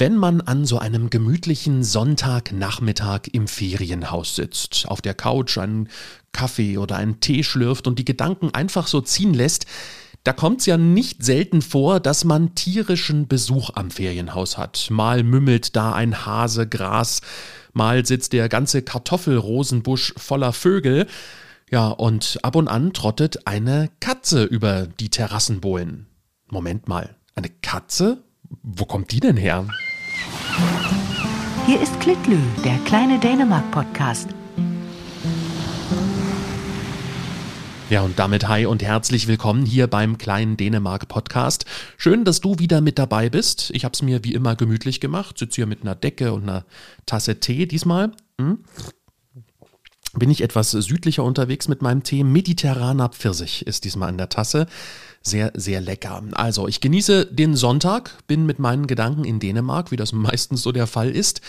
[0.00, 5.88] Wenn man an so einem gemütlichen Sonntagnachmittag im Ferienhaus sitzt, auf der Couch einen
[6.30, 9.66] Kaffee oder einen Tee schlürft und die Gedanken einfach so ziehen lässt,
[10.22, 14.86] da kommt es ja nicht selten vor, dass man tierischen Besuch am Ferienhaus hat.
[14.88, 17.20] Mal mümmelt da ein Hase Gras,
[17.72, 21.08] mal sitzt der ganze Kartoffelrosenbusch voller Vögel.
[21.72, 26.06] Ja, und ab und an trottet eine Katze über die Terrassenbohlen.
[26.46, 28.22] Moment mal, eine Katze?
[28.62, 29.66] Wo kommt die denn her?
[31.66, 34.28] Hier ist Klitlü, der kleine Dänemark-Podcast.
[37.90, 41.64] Ja, und damit hi und herzlich willkommen hier beim kleinen Dänemark Podcast.
[41.96, 43.70] Schön, dass du wieder mit dabei bist.
[43.72, 46.66] Ich habe es mir wie immer gemütlich gemacht, sitze hier mit einer Decke und einer
[47.06, 48.12] Tasse Tee diesmal.
[48.38, 48.58] Hm?
[50.12, 52.24] Bin ich etwas südlicher unterwegs mit meinem Tee.
[52.24, 54.66] Mediterraner Pfirsich ist diesmal in der Tasse
[55.22, 56.22] sehr, sehr lecker.
[56.32, 60.72] Also, ich genieße den Sonntag, bin mit meinen Gedanken in Dänemark, wie das meistens so
[60.72, 61.40] der Fall ist.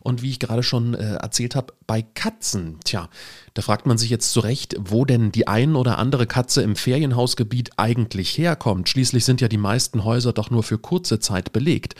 [0.00, 3.08] Und wie ich gerade schon äh, erzählt habe, bei Katzen, tja,
[3.54, 7.72] da fragt man sich jetzt zurecht, wo denn die ein oder andere Katze im Ferienhausgebiet
[7.76, 8.88] eigentlich herkommt.
[8.88, 11.94] Schließlich sind ja die meisten Häuser doch nur für kurze Zeit belegt.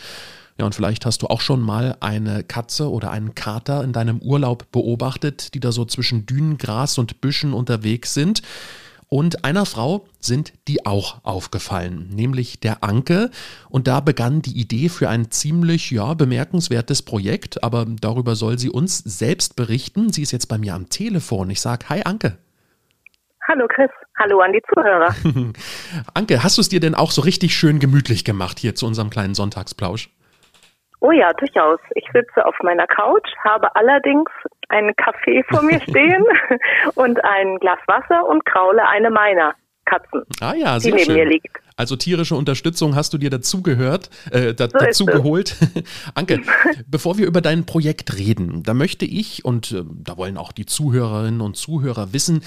[0.59, 4.19] Ja, und vielleicht hast du auch schon mal eine Katze oder einen Kater in deinem
[4.19, 8.41] Urlaub beobachtet, die da so zwischen Dünen, Gras und Büschen unterwegs sind.
[9.11, 13.31] Und einer Frau sind die auch aufgefallen, nämlich der Anke.
[13.67, 18.69] Und da begann die Idee für ein ziemlich ja, bemerkenswertes Projekt, aber darüber soll sie
[18.69, 20.13] uns selbst berichten.
[20.13, 21.49] Sie ist jetzt bei mir am Telefon.
[21.49, 22.37] Ich sage, hi Anke.
[23.47, 25.15] Hallo Chris, hallo an die Zuhörer.
[26.13, 29.09] Anke, hast du es dir denn auch so richtig schön gemütlich gemacht hier zu unserem
[29.09, 30.11] kleinen Sonntagsplausch?
[31.01, 31.79] Oh ja, durchaus.
[31.95, 34.29] Ich sitze auf meiner Couch, habe allerdings
[34.67, 36.25] einen Kaffee vor mir stehen
[36.95, 39.55] und ein Glas Wasser und kraule eine meiner
[39.85, 41.15] Katzen, ah ja, die neben schön.
[41.15, 41.57] mir liegt.
[41.75, 45.55] Also tierische Unterstützung hast du dir dazu gehört, äh, da, so dazu geholt.
[46.13, 46.41] Anke,
[46.87, 50.65] bevor wir über dein Projekt reden, da möchte ich und äh, da wollen auch die
[50.65, 52.43] Zuhörerinnen und Zuhörer wissen,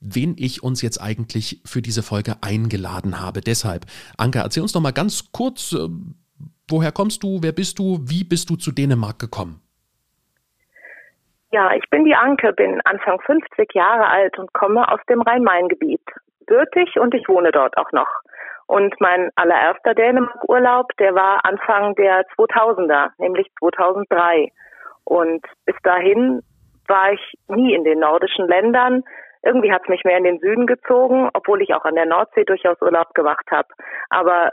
[0.00, 3.40] wen ich uns jetzt eigentlich für diese Folge eingeladen habe.
[3.40, 3.86] Deshalb,
[4.16, 5.88] Anke, erzähl uns doch mal ganz kurz, äh,
[6.70, 9.60] woher kommst du, wer bist du, wie bist du zu Dänemark gekommen?
[11.52, 16.02] Ja, ich bin die Anke, bin Anfang 50 Jahre alt und komme aus dem Rhein-Main-Gebiet.
[16.46, 18.08] Bürtig und ich wohne dort auch noch.
[18.66, 24.50] Und mein allererster Dänemark-Urlaub, der war Anfang der 2000er, nämlich 2003.
[25.04, 26.42] Und bis dahin
[26.88, 29.04] war ich nie in den nordischen Ländern.
[29.42, 32.44] Irgendwie hat es mich mehr in den Süden gezogen, obwohl ich auch an der Nordsee
[32.44, 33.68] durchaus Urlaub gemacht habe.
[34.10, 34.50] Aber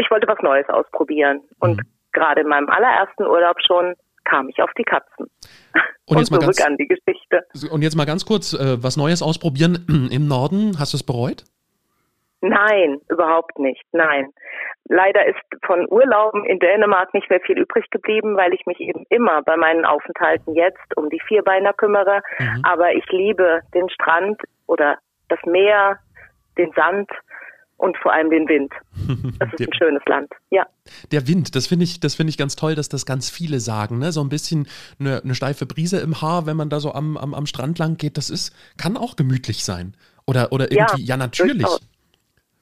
[0.00, 1.42] ich wollte was Neues ausprobieren.
[1.60, 1.82] Und mhm.
[2.12, 3.94] gerade in meinem allerersten Urlaub schon
[4.24, 5.30] kam ich auf die Katzen.
[6.06, 7.44] Und, jetzt und zurück ganz, an die Geschichte.
[7.70, 10.78] Und jetzt mal ganz kurz, äh, was Neues ausprobieren im Norden.
[10.78, 11.44] Hast du es bereut?
[12.40, 13.84] Nein, überhaupt nicht.
[13.92, 14.32] Nein.
[14.88, 19.04] Leider ist von Urlauben in Dänemark nicht mehr viel übrig geblieben, weil ich mich eben
[19.10, 22.22] immer bei meinen Aufenthalten jetzt um die Vierbeiner kümmere.
[22.38, 22.62] Mhm.
[22.64, 25.98] Aber ich liebe den Strand oder das Meer,
[26.56, 27.10] den Sand
[27.80, 28.72] und vor allem den Wind.
[29.38, 30.66] Das ist ein schönes Land, ja.
[31.10, 33.98] Der Wind, das finde ich, das finde ich ganz toll, dass das ganz viele sagen.
[33.98, 34.12] Ne?
[34.12, 34.68] So ein bisschen
[34.98, 37.96] eine, eine steife Brise im Haar, wenn man da so am, am, am Strand lang
[37.96, 39.94] geht, das ist, kann auch gemütlich sein.
[40.26, 41.62] Oder, oder irgendwie, ja, ja natürlich.
[41.62, 41.80] Durchaus.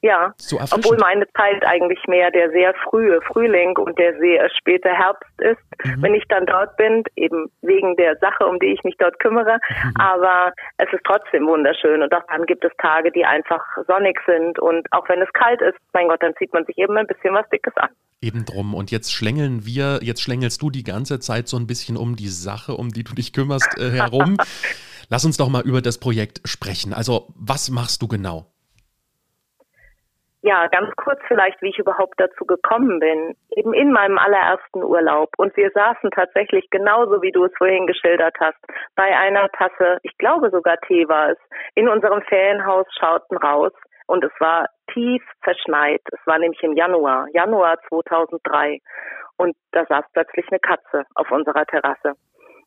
[0.00, 4.91] Ja, so obwohl meine Zeit eigentlich mehr der sehr frühe Frühling und der sehr späte
[4.91, 6.03] Herbst ist, mhm.
[6.03, 9.59] wenn ich dann dort bin, eben wegen der Sache, um die ich mich dort kümmere.
[9.69, 9.94] Mhm.
[9.98, 14.60] Aber es ist trotzdem wunderschön und auch dann gibt es Tage, die einfach sonnig sind
[14.60, 17.34] und auch wenn es kalt ist, mein Gott, dann zieht man sich eben ein bisschen
[17.34, 17.88] was Dickes an.
[18.20, 18.75] Eben drum.
[18.75, 22.28] Und jetzt schlängeln wir, jetzt schlängelst du die ganze Zeit so ein bisschen um die
[22.28, 24.36] Sache, um die du dich kümmerst, äh, herum.
[25.09, 26.92] Lass uns doch mal über das Projekt sprechen.
[26.92, 28.53] Also, was machst du genau?
[30.43, 33.34] Ja, ganz kurz vielleicht, wie ich überhaupt dazu gekommen bin.
[33.56, 35.31] Eben in meinem allerersten Urlaub.
[35.37, 38.59] Und wir saßen tatsächlich genauso, wie du es vorhin geschildert hast,
[38.94, 41.38] bei einer Tasse, ich glaube sogar Tee war es,
[41.75, 43.72] in unserem Ferienhaus schauten raus.
[44.06, 46.00] Und es war tief verschneit.
[46.12, 48.78] Es war nämlich im Januar, Januar 2003.
[49.37, 52.15] Und da saß plötzlich eine Katze auf unserer Terrasse.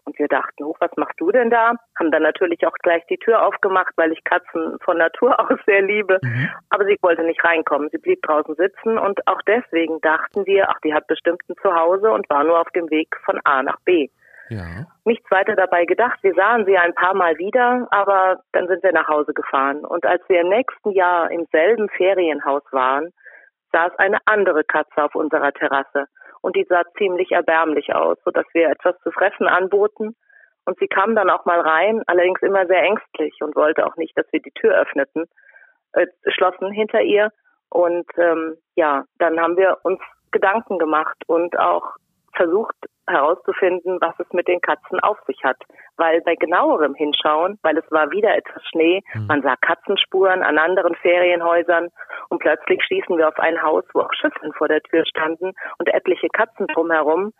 [0.05, 1.73] Und wir dachten, hoch, was machst du denn da?
[1.97, 5.81] Haben dann natürlich auch gleich die Tür aufgemacht, weil ich Katzen von Natur aus sehr
[5.81, 6.17] liebe.
[6.21, 6.49] Mhm.
[6.69, 7.89] Aber sie wollte nicht reinkommen.
[7.91, 12.11] Sie blieb draußen sitzen und auch deswegen dachten wir, ach, die hat bestimmt ein Zuhause
[12.11, 14.09] und war nur auf dem Weg von A nach B.
[14.49, 14.85] Ja.
[15.05, 16.19] Nichts weiter dabei gedacht.
[16.23, 19.85] Wir sahen sie ein paar Mal wieder, aber dann sind wir nach Hause gefahren.
[19.85, 23.13] Und als wir im nächsten Jahr im selben Ferienhaus waren,
[23.71, 26.07] saß eine andere Katze auf unserer Terrasse
[26.41, 30.15] und die sah ziemlich erbärmlich aus, sodass wir etwas zu fressen anboten.
[30.65, 34.17] Und sie kam dann auch mal rein, allerdings immer sehr ängstlich und wollte auch nicht,
[34.17, 35.25] dass wir die Tür öffneten,
[35.93, 37.31] äh, schlossen hinter ihr.
[37.69, 39.99] Und ähm, ja, dann haben wir uns
[40.31, 41.95] Gedanken gemacht und auch
[42.35, 42.75] versucht
[43.07, 45.57] herauszufinden, was es mit den Katzen auf sich hat.
[45.97, 49.27] Weil bei genauerem Hinschauen, weil es war wieder etwas Schnee, mhm.
[49.27, 51.89] man sah Katzenspuren an anderen Ferienhäusern
[52.29, 55.93] und plötzlich stießen wir auf ein Haus, wo auch Schüsseln vor der Tür standen und
[55.93, 57.33] etliche Katzen drumherum.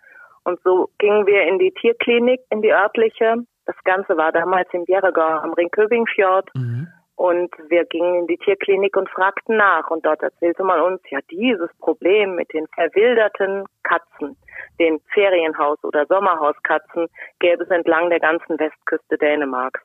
[0.43, 3.35] Und so gingen wir in die Tierklinik, in die örtliche.
[3.65, 6.49] Das Ganze war damals in Bjerregau am Ringköbingfjord.
[6.55, 6.87] Mhm.
[7.15, 9.91] Und wir gingen in die Tierklinik und fragten nach.
[9.91, 14.37] Und dort erzählte man uns, ja, dieses Problem mit den verwilderten Katzen,
[14.79, 17.07] den Ferienhaus- oder Sommerhauskatzen,
[17.39, 19.81] gäbe es entlang der ganzen Westküste Dänemarks.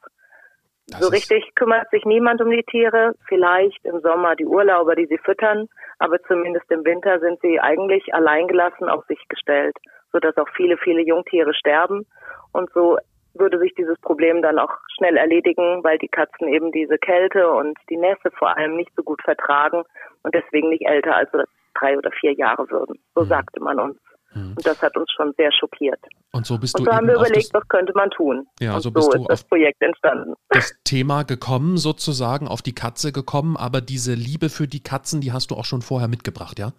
[0.89, 3.15] Das so richtig kümmert sich niemand um die Tiere.
[3.27, 5.69] Vielleicht im Sommer die Urlauber, die sie füttern,
[5.99, 9.77] aber zumindest im Winter sind sie eigentlich alleingelassen auf sich gestellt,
[10.13, 12.07] sodass auch viele, viele Jungtiere sterben.
[12.53, 12.99] Und so
[13.35, 17.77] würde sich dieses Problem dann auch schnell erledigen, weil die Katzen eben diese Kälte und
[17.91, 19.83] die Nässe vor allem nicht so gut vertragen
[20.23, 21.31] und deswegen nicht älter als
[21.75, 22.99] drei oder vier Jahre würden.
[23.15, 23.27] So mhm.
[23.27, 23.99] sagte man uns.
[24.35, 24.55] Mhm.
[24.57, 26.01] Und das hat uns schon sehr schockiert.
[26.33, 28.47] Und so bist und du so haben wir überlegt, was könnte man tun.
[28.61, 30.35] Ja, und so bist so du ist das Projekt entstanden.
[30.51, 35.33] Das Thema gekommen, sozusagen auf die Katze gekommen, aber diese Liebe für die Katzen, die
[35.33, 36.73] hast du auch schon vorher mitgebracht, ja?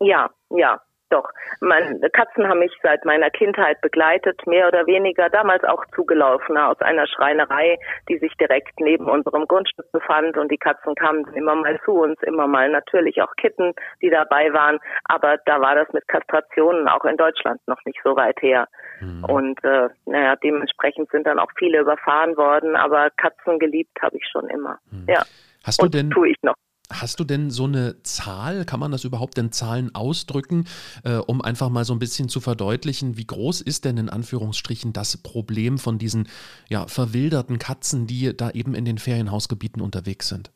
[0.00, 0.80] Ja, ja.
[1.12, 1.28] Doch,
[1.60, 6.80] meine Katzen haben mich seit meiner Kindheit begleitet, mehr oder weniger, damals auch zugelaufen aus
[6.80, 7.78] einer Schreinerei,
[8.08, 12.18] die sich direkt neben unserem Grundstück befand und die Katzen kamen immer mal zu uns,
[12.22, 17.04] immer mal natürlich auch Kitten, die dabei waren, aber da war das mit Kastrationen auch
[17.04, 18.66] in Deutschland noch nicht so weit her.
[19.00, 19.24] Mhm.
[19.24, 24.26] Und äh, naja, dementsprechend sind dann auch viele überfahren worden, aber Katzen geliebt habe ich
[24.32, 24.78] schon immer.
[24.90, 25.04] Mhm.
[25.08, 25.24] Ja.
[25.64, 26.54] Hast du und denn tue ich noch.
[26.92, 30.66] Hast du denn so eine Zahl, kann man das überhaupt in Zahlen ausdrücken,
[31.04, 34.92] äh, um einfach mal so ein bisschen zu verdeutlichen, wie groß ist denn in Anführungsstrichen
[34.92, 36.28] das Problem von diesen
[36.68, 40.50] ja, verwilderten Katzen, die da eben in den Ferienhausgebieten unterwegs sind?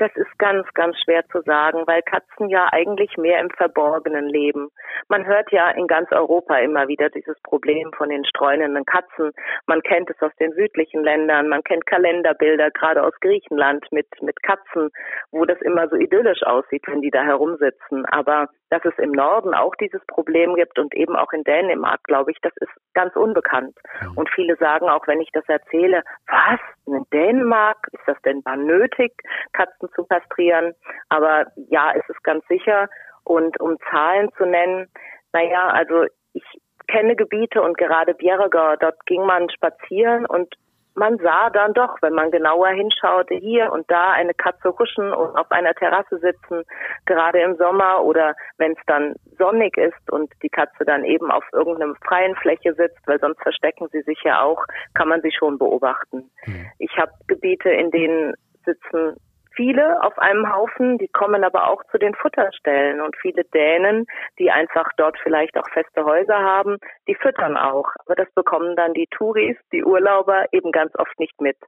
[0.00, 4.70] Das ist ganz, ganz schwer zu sagen, weil Katzen ja eigentlich mehr im Verborgenen leben.
[5.08, 9.32] Man hört ja in ganz Europa immer wieder dieses Problem von den streunenden Katzen.
[9.66, 14.42] Man kennt es aus den südlichen Ländern, man kennt Kalenderbilder, gerade aus Griechenland mit, mit
[14.42, 14.88] Katzen,
[15.32, 18.06] wo das immer so idyllisch aussieht, wenn die da herumsitzen.
[18.06, 22.30] Aber dass es im Norden auch dieses Problem gibt und eben auch in Dänemark, glaube
[22.30, 23.76] ich, das ist ganz unbekannt.
[24.14, 26.60] Und viele sagen auch, wenn ich das erzähle, was?
[26.86, 27.88] In Dänemark?
[27.92, 29.12] Ist das denn mal nötig,
[29.52, 30.74] Katzen zu kastrieren?
[31.08, 32.88] Aber ja, ist es ganz sicher.
[33.24, 34.88] Und um Zahlen zu nennen,
[35.32, 36.44] naja, also ich
[36.88, 40.54] kenne Gebiete und gerade Bjerregaard, dort ging man spazieren und
[40.94, 45.36] man sah dann doch, wenn man genauer hinschaute, hier und da eine Katze huschen und
[45.36, 46.64] auf einer Terrasse sitzen,
[47.06, 51.44] gerade im Sommer oder wenn es dann sonnig ist und die Katze dann eben auf
[51.52, 54.64] irgendeiner freien Fläche sitzt, weil sonst verstecken sie sich ja auch,
[54.94, 56.30] kann man sie schon beobachten.
[56.46, 56.66] Mhm.
[56.78, 58.34] Ich habe Gebiete, in denen
[58.64, 59.16] sitzen
[59.60, 64.06] viele auf einem Haufen, die kommen aber auch zu den Futterstellen und viele Dänen,
[64.38, 67.90] die einfach dort vielleicht auch feste Häuser haben, die füttern auch.
[68.06, 71.58] Aber das bekommen dann die Touris, die Urlauber eben ganz oft nicht mit.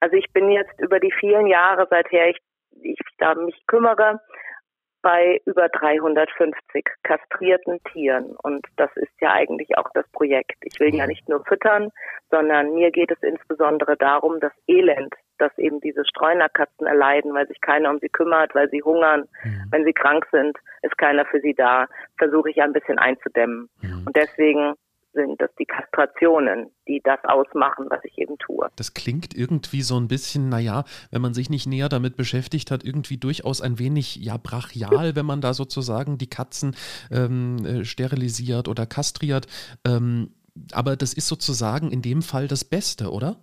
[0.00, 2.38] Also ich bin jetzt über die vielen Jahre, seither ich,
[2.80, 4.20] ich da mich kümmere,
[5.02, 8.34] bei über 350 kastrierten Tieren.
[8.42, 10.56] Und das ist ja eigentlich auch das Projekt.
[10.62, 11.10] Ich will ja mhm.
[11.10, 11.90] nicht nur füttern,
[12.30, 17.60] sondern mir geht es insbesondere darum, das Elend, das eben diese Streunerkatzen erleiden, weil sich
[17.60, 19.64] keiner um sie kümmert, weil sie hungern, mhm.
[19.70, 21.86] wenn sie krank sind, ist keiner für sie da,
[22.16, 23.68] versuche ich ein bisschen einzudämmen.
[23.80, 24.04] Mhm.
[24.06, 24.74] Und deswegen
[25.12, 28.68] sind das die Kastrationen, die das ausmachen, was ich eben tue.
[28.76, 32.84] Das klingt irgendwie so ein bisschen, naja, wenn man sich nicht näher damit beschäftigt hat,
[32.84, 36.76] irgendwie durchaus ein wenig, ja, brachial, wenn man da sozusagen die Katzen
[37.10, 39.46] ähm, äh, sterilisiert oder kastriert.
[39.86, 40.34] Ähm,
[40.72, 43.36] aber das ist sozusagen in dem Fall das Beste, oder?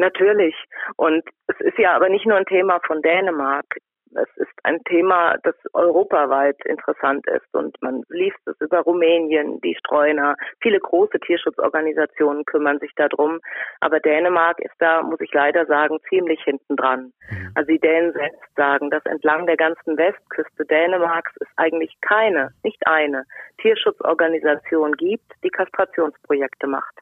[0.00, 0.54] Natürlich.
[0.96, 3.66] Und es ist ja aber nicht nur ein Thema von Dänemark.
[4.12, 9.76] Es ist ein Thema, das europaweit interessant ist und man liest es über Rumänien, die
[9.76, 10.34] Streuner.
[10.60, 13.40] Viele große Tierschutzorganisationen kümmern sich darum,
[13.78, 17.12] aber Dänemark ist da, muss ich leider sagen, ziemlich hinten dran.
[17.30, 17.52] Mhm.
[17.54, 22.84] Also die Dänen selbst sagen, dass entlang der ganzen Westküste Dänemarks es eigentlich keine, nicht
[22.88, 23.26] eine
[23.58, 26.98] Tierschutzorganisation gibt, die Kastrationsprojekte macht.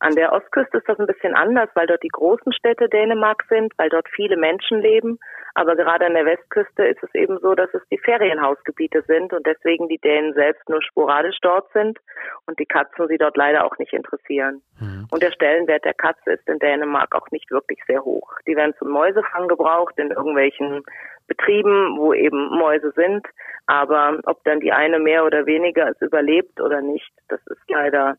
[0.00, 3.72] An der Ostküste ist das ein bisschen anders, weil dort die großen Städte Dänemark sind,
[3.78, 5.18] weil dort viele Menschen leben.
[5.54, 9.44] Aber gerade an der Westküste ist es eben so, dass es die Ferienhausgebiete sind und
[9.44, 11.98] deswegen die Dänen selbst nur sporadisch dort sind
[12.46, 14.62] und die Katzen sie dort leider auch nicht interessieren.
[14.78, 15.08] Mhm.
[15.10, 18.30] Und der Stellenwert der Katze ist in Dänemark auch nicht wirklich sehr hoch.
[18.46, 20.84] Die werden zum Mäusefang gebraucht in irgendwelchen
[21.26, 23.26] Betrieben, wo eben Mäuse sind.
[23.66, 28.16] Aber ob dann die eine mehr oder weniger es überlebt oder nicht, das ist leider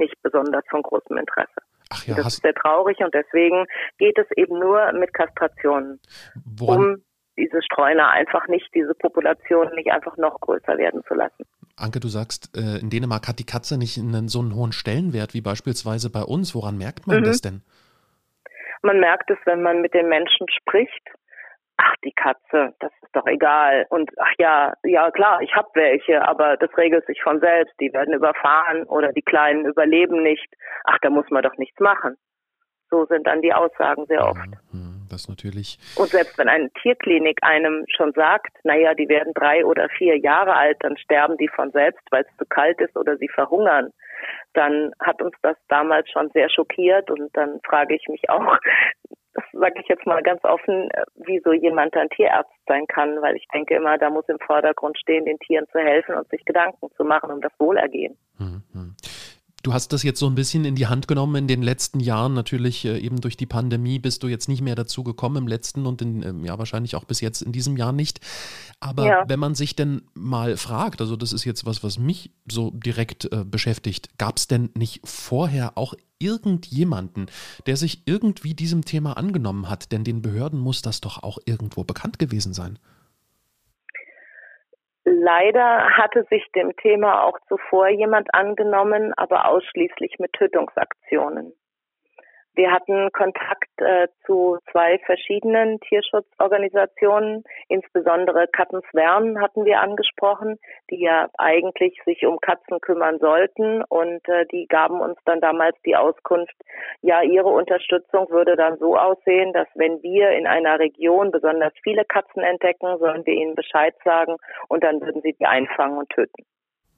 [0.00, 1.60] nicht besonders von großem Interesse.
[1.90, 3.66] Ach ja, das ist sehr traurig und deswegen
[3.98, 6.00] geht es eben nur mit Kastrationen,
[6.44, 6.78] Woran?
[6.78, 6.96] um
[7.36, 11.44] diese Streuner einfach nicht, diese Population nicht einfach noch größer werden zu lassen.
[11.76, 15.34] Anke, du sagst, äh, in Dänemark hat die Katze nicht einen, so einen hohen Stellenwert
[15.34, 16.54] wie beispielsweise bei uns.
[16.54, 17.24] Woran merkt man mhm.
[17.24, 17.62] das denn?
[18.82, 21.08] Man merkt es, wenn man mit den Menschen spricht.
[21.82, 23.86] Ach, die Katze, das ist doch egal.
[23.88, 27.74] Und ach ja, ja klar, ich habe welche, aber das regelt sich von selbst.
[27.80, 30.48] Die werden überfahren oder die Kleinen überleben nicht.
[30.84, 32.16] Ach, da muss man doch nichts machen.
[32.90, 34.46] So sind dann die Aussagen sehr oft.
[34.72, 34.90] Mhm.
[35.10, 35.78] Das natürlich.
[35.96, 40.54] Und selbst wenn eine Tierklinik einem schon sagt, naja, die werden drei oder vier Jahre
[40.54, 43.90] alt, dann sterben die von selbst, weil es zu kalt ist oder sie verhungern,
[44.52, 48.56] dann hat uns das damals schon sehr schockiert und dann frage ich mich auch,
[49.52, 53.74] sage ich jetzt mal ganz offen, wieso jemand dann Tierarzt sein kann, weil ich denke
[53.74, 57.30] immer, da muss im Vordergrund stehen, den Tieren zu helfen und sich Gedanken zu machen
[57.30, 58.16] um das Wohlergehen.
[58.38, 58.89] Hm, hm.
[59.62, 62.32] Du hast das jetzt so ein bisschen in die Hand genommen in den letzten Jahren.
[62.32, 65.84] Natürlich äh, eben durch die Pandemie bist du jetzt nicht mehr dazu gekommen im letzten
[65.84, 68.20] und in, ähm, ja wahrscheinlich auch bis jetzt in diesem Jahr nicht.
[68.80, 69.24] Aber ja.
[69.28, 73.30] wenn man sich denn mal fragt, also das ist jetzt was, was mich so direkt
[73.32, 77.26] äh, beschäftigt, gab es denn nicht vorher auch irgendjemanden,
[77.66, 79.92] der sich irgendwie diesem Thema angenommen hat?
[79.92, 82.78] Denn den Behörden muss das doch auch irgendwo bekannt gewesen sein.
[85.12, 91.52] Leider hatte sich dem Thema auch zuvor jemand angenommen, aber ausschließlich mit Tötungsaktionen.
[92.54, 100.58] Wir hatten Kontakt äh, zu zwei verschiedenen Tierschutzorganisationen, insbesondere Katzenswern hatten wir angesprochen,
[100.90, 105.76] die ja eigentlich sich um Katzen kümmern sollten und äh, die gaben uns dann damals
[105.86, 106.54] die Auskunft,
[107.02, 112.04] ja, ihre Unterstützung würde dann so aussehen, dass wenn wir in einer Region besonders viele
[112.04, 114.36] Katzen entdecken, sollen wir ihnen Bescheid sagen
[114.68, 116.44] und dann würden sie die einfangen und töten,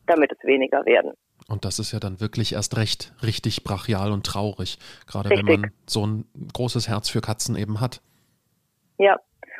[0.06, 1.12] damit es weniger werden.
[1.52, 5.47] Und das ist ja dann wirklich erst recht richtig brachial und traurig, gerade richtig.
[5.47, 8.00] wenn man so ein großes Herz für Katzen eben hat.
[8.97, 9.18] Ja,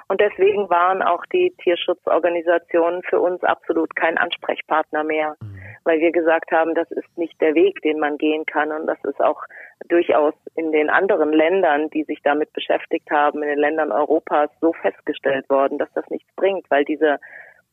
[0.09, 5.61] und deswegen waren auch die Tierschutzorganisationen für uns absolut kein Ansprechpartner mehr, mhm.
[5.85, 8.73] weil wir gesagt haben, das ist nicht der Weg, den man gehen kann.
[8.73, 9.43] Und das ist auch
[9.89, 14.73] durchaus in den anderen Ländern, die sich damit beschäftigt haben, in den Ländern Europas so
[14.73, 17.19] festgestellt worden, dass das nichts bringt, weil diese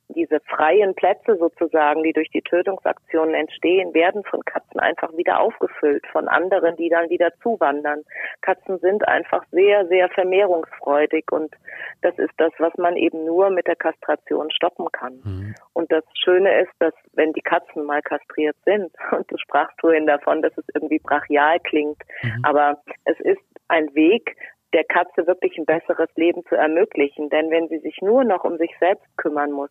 [0.09, 6.05] diese freien Plätze sozusagen, die durch die Tötungsaktionen entstehen, werden von Katzen einfach wieder aufgefüllt,
[6.11, 8.03] von anderen, die dann wieder zuwandern.
[8.41, 11.55] Katzen sind einfach sehr, sehr vermehrungsfreudig und
[12.01, 15.21] das ist das, was man eben nur mit der Kastration stoppen kann.
[15.23, 15.55] Mhm.
[15.73, 20.07] Und das Schöne ist, dass wenn die Katzen mal kastriert sind, und du sprachst vorhin
[20.07, 22.43] davon, dass es irgendwie brachial klingt, mhm.
[22.43, 24.35] aber es ist ein Weg,
[24.73, 27.29] der Katze wirklich ein besseres Leben zu ermöglichen.
[27.29, 29.69] Denn wenn sie sich nur noch um sich selbst kümmern muss,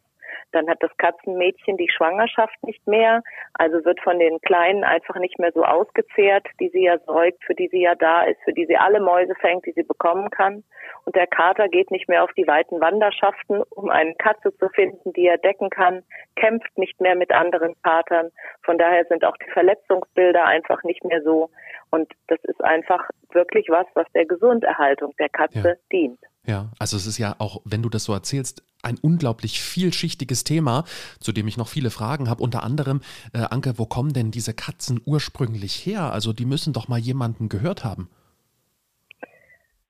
[0.53, 3.23] dann hat das Katzenmädchen die Schwangerschaft nicht mehr,
[3.55, 7.55] also wird von den Kleinen einfach nicht mehr so ausgezehrt, die sie ja säugt, für
[7.55, 10.65] die sie ja da ist, für die sie alle Mäuse fängt, die sie bekommen kann.
[11.05, 15.13] Und der Kater geht nicht mehr auf die weiten Wanderschaften, um eine Katze zu finden,
[15.13, 16.03] die er decken kann,
[16.37, 18.31] kämpft nicht mehr mit anderen Katern.
[18.63, 21.51] Von daher sind auch die Verletzungsbilder einfach nicht mehr so.
[21.91, 25.75] Und das ist einfach wirklich was, was der Gesunderhaltung der Katze ja.
[25.91, 26.21] dient.
[26.45, 30.85] Ja, also es ist ja auch, wenn du das so erzählst, ein unglaublich vielschichtiges Thema,
[31.21, 32.43] zu dem ich noch viele Fragen habe.
[32.43, 33.01] Unter anderem,
[33.35, 36.13] äh, Anke, wo kommen denn diese Katzen ursprünglich her?
[36.13, 38.09] Also die müssen doch mal jemanden gehört haben.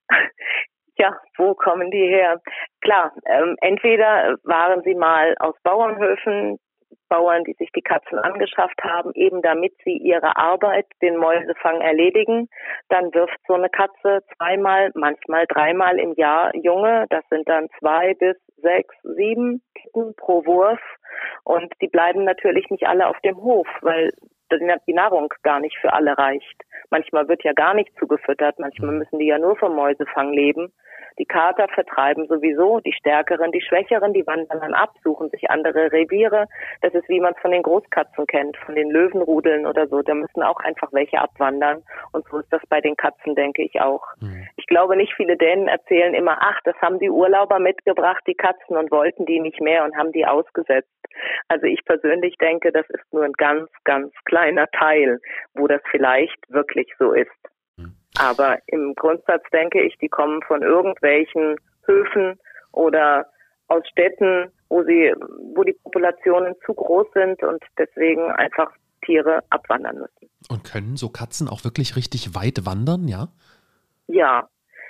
[1.01, 2.43] Ja, wo kommen die her?
[2.81, 6.59] Klar, ähm, entweder waren sie mal aus Bauernhöfen,
[7.09, 12.49] Bauern, die sich die Katzen angeschafft haben, eben damit sie ihre Arbeit, den Mäusefang erledigen.
[12.89, 17.07] Dann wirft so eine Katze zweimal, manchmal dreimal im Jahr Junge.
[17.11, 20.81] Das sind dann zwei bis sechs, sieben Kitten pro Wurf.
[21.45, 24.11] Und die bleiben natürlich nicht alle auf dem Hof, weil
[24.87, 26.63] die Nahrung gar nicht für alle reicht.
[26.91, 30.73] Manchmal wird ja gar nicht zugefüttert, manchmal müssen die ja nur vom Mäusefang leben.
[31.19, 35.91] Die Kater vertreiben sowieso die Stärkeren, die Schwächeren, die wandern dann ab, suchen sich andere
[35.91, 36.47] Reviere.
[36.81, 40.03] Das ist wie man es von den Großkatzen kennt, von den Löwenrudeln oder so.
[40.03, 41.83] Da müssen auch einfach welche abwandern.
[42.13, 44.05] Und so ist das bei den Katzen, denke ich auch.
[44.21, 44.47] Mhm.
[44.57, 48.77] Ich glaube nicht viele Dänen erzählen immer, ach, das haben die Urlauber mitgebracht, die Katzen,
[48.77, 50.89] und wollten die nicht mehr und haben die ausgesetzt.
[51.49, 55.19] Also ich persönlich denke, das ist nur ein ganz, ganz kleiner Teil,
[55.55, 57.31] wo das vielleicht wirklich so ist.
[58.19, 61.57] Aber im Grundsatz denke ich, die kommen von irgendwelchen
[61.87, 62.39] Höfen
[62.73, 63.27] oder
[63.69, 65.15] aus Städten, wo sie,
[65.55, 68.73] wo die Populationen zu groß sind und deswegen einfach
[69.05, 70.31] Tiere abwandern müssen.
[70.49, 73.29] Und können so Katzen auch wirklich richtig weit wandern, ja?
[74.09, 74.49] Ja,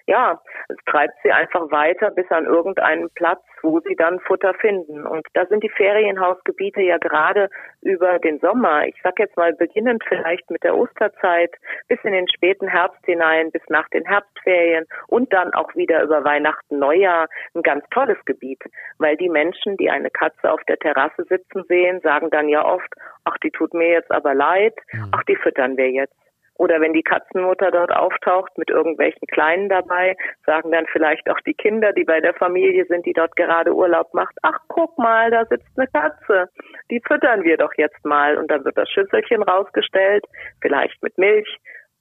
[0.09, 5.07] ja, es treibt sie einfach weiter bis an irgendeinen Platz, wo sie dann Futter finden.
[5.07, 7.51] Und da sind die Ferienhausgebiete ja gerade
[7.83, 11.55] über den Sommer, ich sag jetzt mal beginnend vielleicht mit der Osterzeit,
[11.89, 16.25] bis in den späten Herbst hinein, bis nach den Herbstferien und dann auch wieder über
[16.25, 18.63] Weihnachten, Neujahr ein ganz tolles Gebiet,
[18.97, 22.89] weil die Menschen, die eine Katze auf der Terrasse sitzen sehen, sagen dann ja oft,
[23.25, 25.13] ach, die tut mir jetzt aber leid, mhm.
[25.13, 26.17] ach, die füttern wir jetzt.
[26.59, 31.55] Oder wenn die Katzenmutter dort auftaucht mit irgendwelchen Kleinen dabei, sagen dann vielleicht auch die
[31.55, 35.47] Kinder, die bei der Familie sind, die dort gerade Urlaub macht, ach guck mal, da
[35.47, 36.51] sitzt eine Katze,
[36.91, 38.37] die füttern wir doch jetzt mal.
[38.37, 40.25] Und dann wird das Schüsselchen rausgestellt,
[40.61, 41.59] vielleicht mit Milch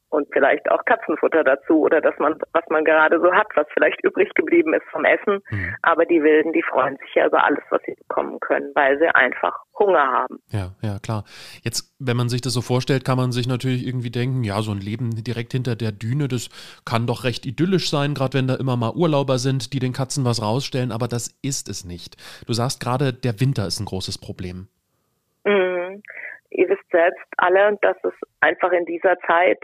[0.10, 4.02] und vielleicht auch Katzenfutter dazu oder dass man, was man gerade so hat, was vielleicht
[4.04, 5.42] übrig geblieben ist vom Essen.
[5.50, 5.76] Mhm.
[5.82, 9.14] Aber die Wilden, die freuen sich ja über alles, was sie bekommen können, weil sie
[9.14, 10.40] einfach Hunger haben.
[10.50, 11.24] Ja, ja, klar.
[11.62, 14.72] Jetzt, wenn man sich das so vorstellt, kann man sich natürlich irgendwie denken, ja, so
[14.72, 16.50] ein Leben direkt hinter der Düne, das
[16.86, 20.26] kann doch recht idyllisch sein, gerade wenn da immer mal Urlauber sind, die den Katzen
[20.26, 22.16] was rausstellen, aber das ist es nicht.
[22.48, 24.68] Du sagst gerade, der Winter ist ein großes Problem.
[25.44, 26.02] Mhm.
[26.50, 29.60] Ihr wisst selbst alle, dass es einfach in dieser Zeit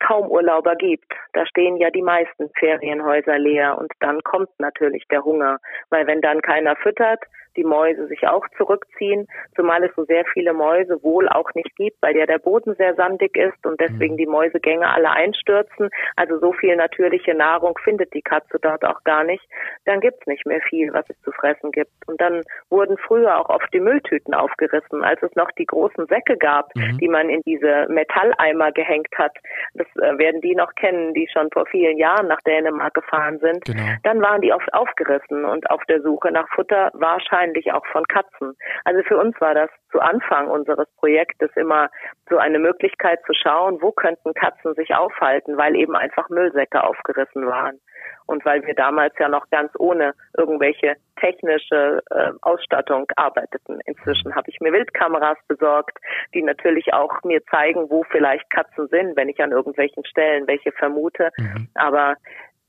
[0.00, 1.12] kaum Urlauber gibt.
[1.32, 5.58] Da stehen ja die meisten Ferienhäuser leer und dann kommt natürlich der Hunger,
[5.90, 7.20] weil wenn dann keiner füttert,
[7.56, 9.26] die Mäuse sich auch zurückziehen,
[9.56, 12.94] zumal es so sehr viele Mäuse wohl auch nicht gibt, weil ja der Boden sehr
[12.94, 14.18] sandig ist und deswegen mhm.
[14.18, 15.90] die Mäusegänge alle einstürzen.
[16.16, 19.44] Also so viel natürliche Nahrung findet die Katze dort auch gar nicht.
[19.84, 21.90] Dann gibt's nicht mehr viel, was es zu fressen gibt.
[22.06, 26.36] Und dann wurden früher auch oft die Mülltüten aufgerissen, als es noch die großen Säcke
[26.36, 26.98] gab, mhm.
[26.98, 29.36] die man in diese Metalleimer gehängt hat.
[29.74, 33.64] Das äh, werden die noch kennen, die schon vor vielen Jahren nach Dänemark gefahren sind.
[33.64, 33.82] Genau.
[34.02, 38.04] Dann waren die oft aufgerissen und auf der Suche nach Futter wahrscheinlich wahrscheinlich auch von
[38.06, 38.56] Katzen.
[38.84, 41.88] Also für uns war das zu Anfang unseres Projektes immer
[42.28, 47.46] so eine Möglichkeit zu schauen, wo könnten Katzen sich aufhalten, weil eben einfach Müllsäcke aufgerissen
[47.46, 47.80] waren.
[48.26, 53.80] Und weil wir damals ja noch ganz ohne irgendwelche technische äh, Ausstattung arbeiteten.
[53.84, 55.98] Inzwischen habe ich mir Wildkameras besorgt,
[56.32, 60.72] die natürlich auch mir zeigen, wo vielleicht Katzen sind, wenn ich an irgendwelchen Stellen welche
[60.72, 61.30] vermute.
[61.38, 61.68] Mhm.
[61.74, 62.14] Aber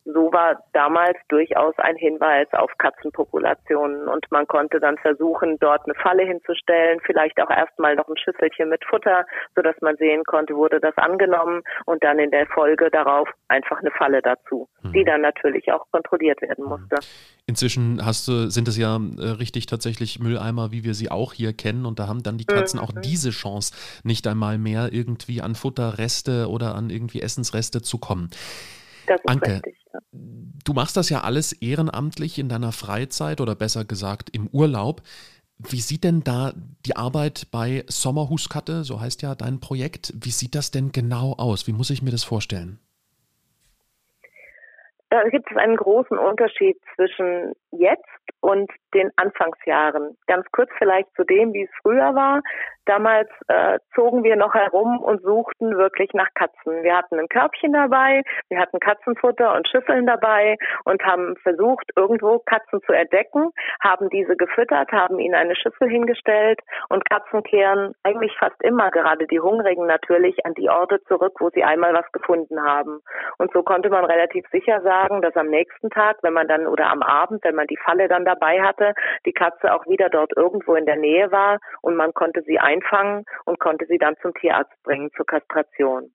[0.06, 5.94] so war damals durchaus ein Hinweis auf Katzenpopulationen und man konnte dann versuchen, dort eine
[5.96, 10.56] Falle hinzustellen, vielleicht auch erstmal noch ein Schüsselchen mit Futter, so dass man sehen konnte,
[10.56, 14.94] wurde das angenommen und dann in der Folge darauf einfach eine Falle dazu, mhm.
[14.94, 16.96] die dann natürlich auch kontrolliert werden musste.
[17.46, 21.54] Inzwischen hast du, sind es ja äh, richtig tatsächlich Mülleimer, wie wir sie auch hier
[21.54, 22.86] kennen und da haben dann die Katzen mhm.
[22.86, 28.32] auch diese Chance nicht einmal mehr irgendwie an Futterreste oder an irgendwie Essensreste zu kommen.
[29.26, 29.81] Anke, richtig,
[30.12, 35.02] du machst das ja alles ehrenamtlich in deiner Freizeit oder besser gesagt im Urlaub.
[35.58, 36.54] Wie sieht denn da
[36.86, 41.68] die Arbeit bei Sommerhuskatte, so heißt ja dein Projekt, wie sieht das denn genau aus?
[41.68, 42.80] Wie muss ich mir das vorstellen?
[45.10, 48.06] Da gibt es einen großen Unterschied zwischen jetzt
[48.42, 50.18] und den Anfangsjahren.
[50.28, 52.42] Ganz kurz vielleicht zu dem, wie es früher war.
[52.86, 56.84] Damals äh, zogen wir noch herum und suchten wirklich nach Katzen.
[56.84, 62.40] Wir hatten ein Körbchen dabei, wir hatten Katzenfutter und Schüsseln dabei und haben versucht, irgendwo
[62.40, 68.36] Katzen zu entdecken, haben diese gefüttert, haben ihnen eine Schüssel hingestellt und Katzen kehren eigentlich
[68.40, 72.62] fast immer, gerade die Hungrigen natürlich, an die Orte zurück, wo sie einmal was gefunden
[72.64, 73.02] haben.
[73.38, 76.90] Und so konnte man relativ sicher sagen, dass am nächsten Tag, wenn man dann oder
[76.90, 78.94] am Abend, wenn man die Falle dann dabei hatte,
[79.26, 83.26] die Katze auch wieder dort irgendwo in der Nähe war und man konnte sie einfangen
[83.46, 86.14] und konnte sie dann zum Tierarzt bringen zur Kastration.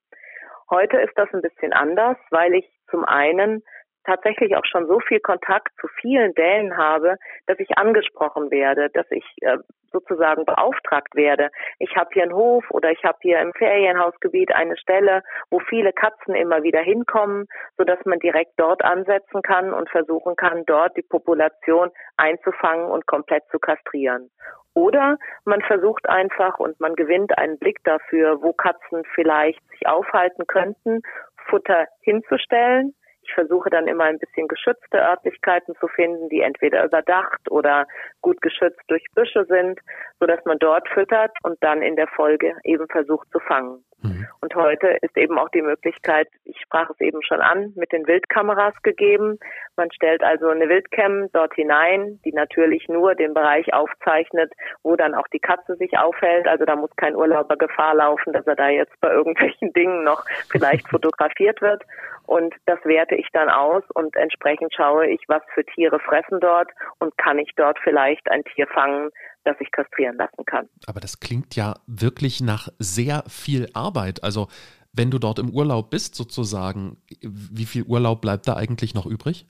[0.71, 3.63] Heute ist das ein bisschen anders, weil ich zum einen
[4.07, 7.17] tatsächlich auch schon so viel Kontakt zu vielen Dänen habe,
[7.47, 9.59] dass ich angesprochen werde, dass ich äh,
[9.93, 11.51] sozusagen beauftragt werde.
[11.79, 15.93] Ich habe hier einen Hof oder ich habe hier im Ferienhausgebiet eine Stelle, wo viele
[15.93, 20.97] Katzen immer wieder hinkommen, so dass man direkt dort ansetzen kann und versuchen kann, dort
[20.97, 24.31] die Population einzufangen und komplett zu kastrieren.
[24.75, 25.17] Oder
[25.47, 31.01] man versucht einfach und man gewinnt einen Blick dafür, wo Katzen vielleicht sich aufhalten könnten,
[31.49, 32.95] Futter hinzustellen,
[33.27, 37.87] ich versuche dann immer ein bisschen geschützte Örtlichkeiten zu finden, die entweder überdacht oder
[38.23, 39.81] gut geschützt durch Büsche sind,
[40.21, 43.85] so dass man dort füttert und dann in der Folge eben versucht zu fangen.
[44.03, 44.27] Mhm.
[44.41, 48.07] Und heute ist eben auch die Möglichkeit, ich sprach es eben schon an, mit den
[48.07, 49.39] Wildkameras gegeben.
[49.77, 55.15] Man stellt also eine Wildcam dort hinein, die natürlich nur den Bereich aufzeichnet, wo dann
[55.15, 56.47] auch die Katze sich aufhält.
[56.47, 60.25] Also da muss kein Urlauber Gefahr laufen, dass er da jetzt bei irgendwelchen Dingen noch
[60.51, 61.83] vielleicht fotografiert wird.
[62.27, 66.69] Und das werte ich dann aus und entsprechend schaue ich, was für Tiere fressen dort
[66.99, 69.11] und kann ich dort vielleicht ein Tier fangen,
[69.47, 70.69] das ich kastrieren lassen kann.
[70.87, 74.23] Aber das klingt ja wirklich nach sehr viel Arbeit.
[74.25, 74.49] Also
[74.93, 79.47] Wenn du dort im Urlaub bist, sozusagen, wie viel Urlaub bleibt da eigentlich noch übrig?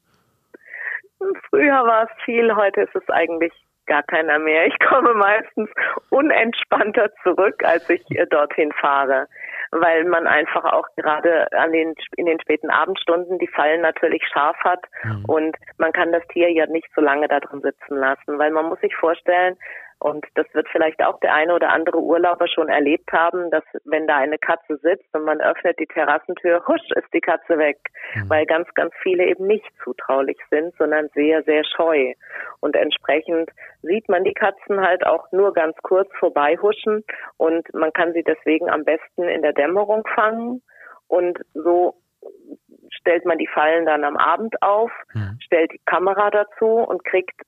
[1.50, 3.52] Früher war es viel, heute ist es eigentlich
[3.86, 4.66] gar keiner mehr.
[4.66, 5.70] Ich komme meistens
[6.10, 9.28] unentspannter zurück, als ich äh, dorthin fahre,
[9.70, 14.56] weil man einfach auch gerade an den, in den späten Abendstunden die Fallen natürlich scharf
[14.64, 15.24] hat mhm.
[15.26, 18.66] und man kann das Tier ja nicht so lange da drin sitzen lassen, weil man
[18.66, 19.56] muss sich vorstellen,
[19.98, 24.06] und das wird vielleicht auch der eine oder andere Urlauber schon erlebt haben, dass wenn
[24.06, 27.78] da eine Katze sitzt und man öffnet die Terrassentür, husch ist die Katze weg,
[28.14, 28.28] mhm.
[28.28, 32.12] weil ganz, ganz viele eben nicht zutraulich sind, sondern sehr, sehr scheu.
[32.60, 33.50] Und entsprechend
[33.82, 37.02] sieht man die Katzen halt auch nur ganz kurz vorbei huschen
[37.38, 40.62] und man kann sie deswegen am besten in der Dämmerung fangen
[41.08, 41.94] und so
[42.90, 45.38] stellt man die Fallen dann am Abend auf, mhm.
[45.40, 47.40] stellt die Kamera dazu und kriegt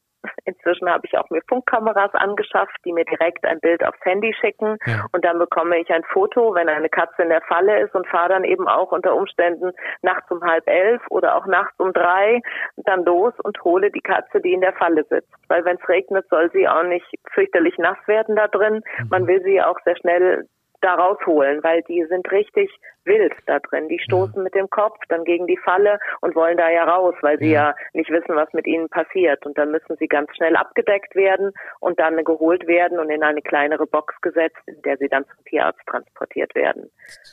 [0.45, 4.77] Inzwischen habe ich auch mir Funkkameras angeschafft, die mir direkt ein Bild aufs Handy schicken
[4.87, 5.07] ja.
[5.13, 8.31] und dann bekomme ich ein Foto, wenn eine Katze in der Falle ist und fahre
[8.31, 12.41] dann eben auch unter Umständen nachts um halb elf oder auch nachts um drei
[12.77, 15.33] dann los und hole die Katze, die in der Falle sitzt.
[15.49, 18.83] Weil wenn es regnet, soll sie auch nicht fürchterlich nass werden da drin.
[19.11, 19.27] Man mhm.
[19.29, 20.47] will sie auch sehr schnell
[20.81, 22.71] da rausholen, weil die sind richtig
[23.05, 23.89] wild da drin.
[23.89, 27.39] Die stoßen mit dem Kopf dann gegen die Falle und wollen da ja raus, weil
[27.39, 27.71] sie ja.
[27.71, 27.75] ja.
[27.95, 29.45] nicht wissen, was mit ihnen passiert.
[29.47, 33.43] Und dann müssen sie ganz schnell abgedeckt werden und dann geholt werden und in eine
[33.43, 36.91] kleinere Box gesetzt, in der sie dann zum Tierarzt transportiert werden.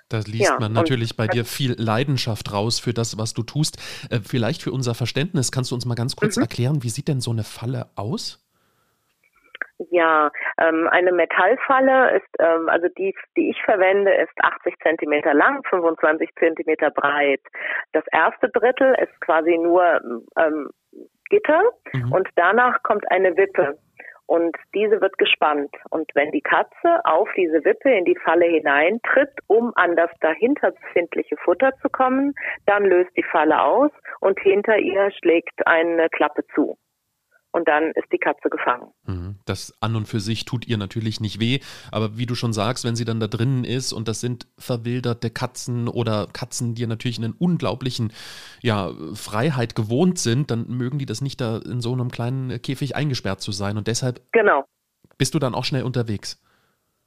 [0.09, 3.77] Da liest ja, man natürlich bei dir viel Leidenschaft raus für das, was du tust.
[4.09, 6.43] Äh, vielleicht für unser Verständnis, kannst du uns mal ganz kurz mhm.
[6.43, 8.44] erklären, wie sieht denn so eine Falle aus?
[9.89, 15.63] Ja, ähm, eine Metallfalle ist, ähm, also die, die ich verwende, ist 80 Zentimeter lang,
[15.69, 17.41] 25 Zentimeter breit.
[17.91, 19.99] Das erste Drittel ist quasi nur
[20.39, 20.69] ähm,
[21.29, 21.61] Gitter
[21.93, 22.11] mhm.
[22.13, 23.77] und danach kommt eine Wippe.
[24.27, 25.69] Und diese wird gespannt.
[25.91, 30.71] Und wenn die Katze auf diese Wippe in die Falle hineintritt, um an das dahinter
[30.71, 32.33] befindliche Futter zu kommen,
[32.65, 36.75] dann löst die Falle aus und hinter ihr schlägt eine Klappe zu
[37.55, 38.91] und dann ist die Katze gefangen.
[39.05, 39.35] Mhm.
[39.45, 42.83] Das an und für sich tut ihr natürlich nicht weh, aber wie du schon sagst,
[42.83, 47.17] wenn sie dann da drinnen ist und das sind verwilderte Katzen oder Katzen, die natürlich
[47.17, 48.11] einen unglaublichen
[48.61, 52.97] ja, Freiheit gewohnt sind, dann mögen die das nicht da in so einem kleinen Käfig
[52.97, 54.65] eingesperrt zu sein und deshalb genau.
[55.17, 56.41] bist du dann auch schnell unterwegs.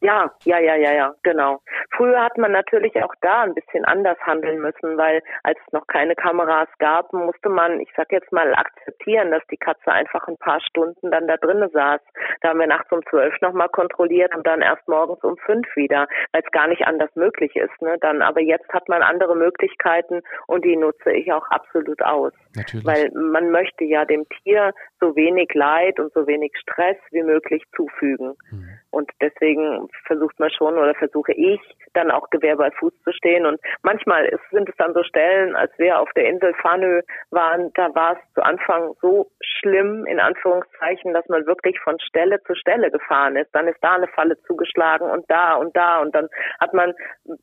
[0.00, 1.60] Ja, ja, ja, ja, ja, genau.
[1.96, 5.88] Früher hat man natürlich auch da ein bisschen anders handeln müssen, weil als es noch
[5.88, 10.36] keine Kameras gab, musste man, ich sag jetzt mal, akzeptieren, dass die Katze einfach ein
[10.36, 12.00] paar Stunden dann da drinnen saß.
[12.42, 16.06] Da haben wir nachts um zwölf nochmal kontrolliert und dann erst morgens um fünf wieder,
[16.32, 17.82] weil es gar nicht anders möglich ist.
[17.82, 17.96] Ne?
[18.00, 22.32] Dann, aber jetzt hat man andere Möglichkeiten und die nutze ich auch absolut aus.
[22.54, 22.86] Natürlich.
[22.86, 27.64] Weil man möchte ja dem Tier so wenig Leid und so wenig Stress wie möglich
[27.74, 28.36] zufügen.
[28.50, 28.68] Mhm.
[28.98, 31.60] Und deswegen versucht man schon oder versuche ich
[31.94, 33.46] dann auch Gewehr bei Fuß zu stehen.
[33.46, 37.70] Und manchmal ist, sind es dann so Stellen, als wir auf der Insel Fanö waren,
[37.74, 42.56] da war es zu Anfang so schlimm, in Anführungszeichen, dass man wirklich von Stelle zu
[42.56, 43.54] Stelle gefahren ist.
[43.54, 46.92] Dann ist da eine Falle zugeschlagen und da und da und dann hat man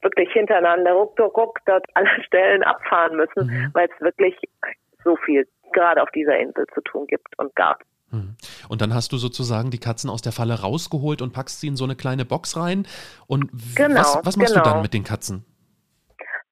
[0.01, 3.69] wirklich hintereinander ruck, ruck, ruck dort alle Stellen abfahren müssen, mhm.
[3.73, 4.35] weil es wirklich
[5.05, 7.81] so viel gerade auf dieser Insel zu tun gibt und gab.
[8.15, 8.35] Hm.
[8.69, 11.75] Und dann hast du sozusagen die Katzen aus der Falle rausgeholt und packst sie in
[11.75, 12.87] so eine kleine Box rein.
[13.27, 14.63] Und genau, was, was machst genau.
[14.63, 15.45] du dann mit den Katzen?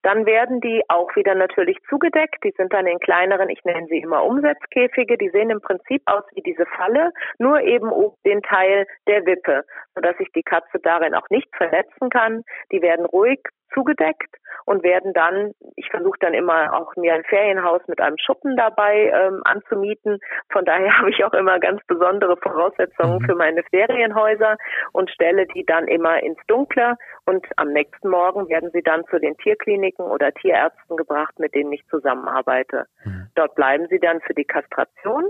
[0.03, 2.43] Dann werden die auch wieder natürlich zugedeckt.
[2.43, 5.17] Die sind dann in kleineren, ich nenne sie immer Umsetzkäfige.
[5.17, 9.63] Die sehen im Prinzip aus wie diese Falle, nur eben oben den Teil der Wippe,
[9.95, 12.43] sodass sich die Katze darin auch nicht verletzen kann.
[12.73, 13.39] Die werden ruhig
[13.73, 18.55] zugedeckt und werden dann, ich versuche dann immer auch mir ein Ferienhaus mit einem Schuppen
[18.55, 20.19] dabei ähm, anzumieten.
[20.51, 23.25] Von daher habe ich auch immer ganz besondere Voraussetzungen mhm.
[23.25, 24.57] für meine Ferienhäuser
[24.91, 29.19] und stelle die dann immer ins Dunkle und am nächsten Morgen werden sie dann zu
[29.19, 32.85] den Tierkliniken oder Tierärzten gebracht, mit denen ich zusammenarbeite.
[33.03, 33.27] Mhm.
[33.35, 35.25] Dort bleiben sie dann für die Kastration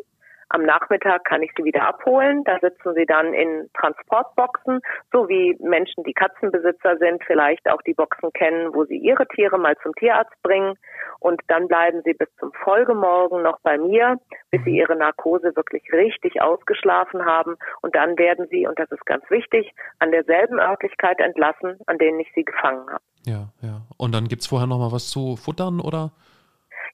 [0.53, 2.43] am Nachmittag kann ich sie wieder abholen.
[2.43, 7.95] Da sitzen sie dann in Transportboxen, so wie Menschen, die Katzenbesitzer sind, vielleicht auch die
[7.95, 10.75] Boxen kennen, wo sie ihre Tiere mal zum Tierarzt bringen.
[11.19, 14.19] Und dann bleiben sie bis zum Folgemorgen noch bei mir,
[14.51, 17.55] bis sie ihre Narkose wirklich richtig ausgeschlafen haben.
[17.81, 22.19] Und dann werden sie, und das ist ganz wichtig, an derselben Örtlichkeit entlassen, an denen
[22.19, 23.03] ich sie gefangen habe.
[23.25, 23.81] Ja, ja.
[23.97, 26.11] Und dann gibt es vorher noch mal was zu futtern, oder?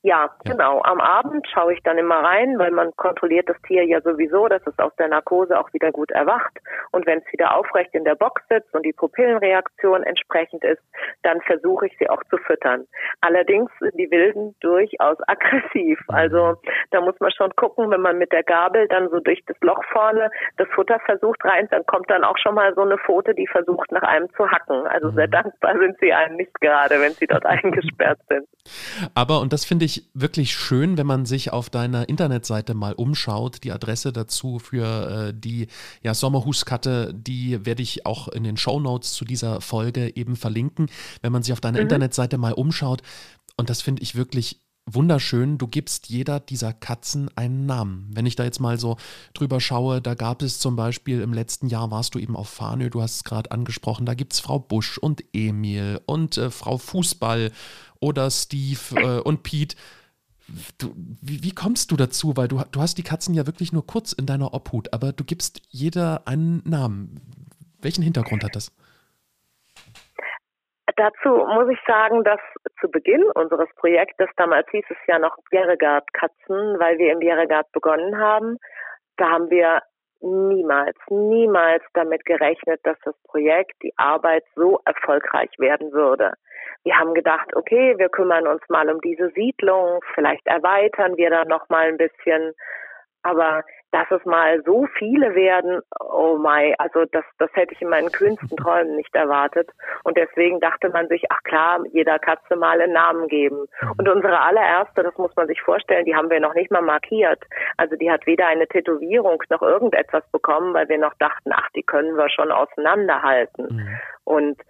[0.02, 0.82] Ja, ja, genau.
[0.84, 4.62] Am Abend schaue ich dann immer rein, weil man kontrolliert das Tier ja sowieso, dass
[4.66, 6.60] es aus der Narkose auch wieder gut erwacht.
[6.92, 10.82] Und wenn es wieder aufrecht in der Box sitzt und die Pupillenreaktion entsprechend ist,
[11.24, 12.86] dann versuche ich sie auch zu füttern.
[13.22, 16.00] Allerdings sind die Wilden durchaus aggressiv.
[16.08, 16.16] Mhm.
[16.16, 16.56] Also
[16.92, 19.84] da muss man schon gucken, wenn man mit der Gabel dann so durch das Loch
[19.92, 23.48] vorne das Futter versucht rein, dann kommt dann auch schon mal so eine Pfote, die
[23.48, 24.86] versucht nach einem zu hacken.
[24.88, 25.32] Also sehr mhm.
[25.32, 28.48] dankbar sind sie einem nicht gerade, wenn sie dort eingesperrt sind.
[29.16, 33.64] Aber, und das finde ich wirklich schön, wenn man sich auf deiner Internetseite mal umschaut,
[33.64, 35.68] die Adresse dazu für äh, die
[36.02, 40.88] ja, Sommerhuskatte, die werde ich auch in den Show Notes zu dieser Folge eben verlinken.
[41.22, 41.84] Wenn man sich auf deiner mhm.
[41.84, 43.02] Internetseite mal umschaut,
[43.58, 44.62] und das finde ich wirklich
[44.94, 48.10] wunderschön, du gibst jeder dieser Katzen einen Namen.
[48.14, 48.98] Wenn ich da jetzt mal so
[49.34, 52.90] drüber schaue, da gab es zum Beispiel im letzten Jahr warst du eben auf Farnö,
[52.90, 56.78] du hast es gerade angesprochen, da gibt es Frau Busch und Emil und äh, Frau
[56.78, 57.52] Fußball
[58.00, 59.76] oder Steve äh, und Pete.
[60.80, 62.36] Du, wie, wie, kommst du dazu?
[62.36, 65.24] Weil du, du hast die Katzen ja wirklich nur kurz in deiner Obhut, aber du
[65.24, 67.22] gibst jeder einen Namen.
[67.82, 68.76] Welchen Hintergrund hat das?
[70.96, 72.40] Dazu muss ich sagen, dass
[72.82, 77.72] zu Beginn unseres Projektes, damals hieß es ja noch Bjerregard Katzen, weil wir im Bjerregard
[77.72, 78.58] begonnen haben,
[79.18, 79.82] da haben wir
[80.22, 86.34] niemals, niemals damit gerechnet, dass das Projekt, die Arbeit so erfolgreich werden würde.
[86.84, 91.46] Wir haben gedacht, okay, wir kümmern uns mal um diese Siedlung, vielleicht erweitern wir da
[91.46, 92.54] noch mal ein bisschen,
[93.24, 97.90] aber dass es mal so viele werden, oh my, also das, das hätte ich in
[97.90, 99.70] meinen kühnsten Träumen nicht erwartet.
[100.04, 103.68] Und deswegen dachte man sich, ach klar, jeder Katze mal einen Namen geben.
[103.98, 107.44] Und unsere allererste, das muss man sich vorstellen, die haben wir noch nicht mal markiert.
[107.78, 111.84] Also die hat weder eine Tätowierung noch irgendetwas bekommen, weil wir noch dachten, ach, die
[111.84, 113.68] können wir schon auseinanderhalten.
[113.70, 114.00] Mhm.
[114.24, 114.62] Und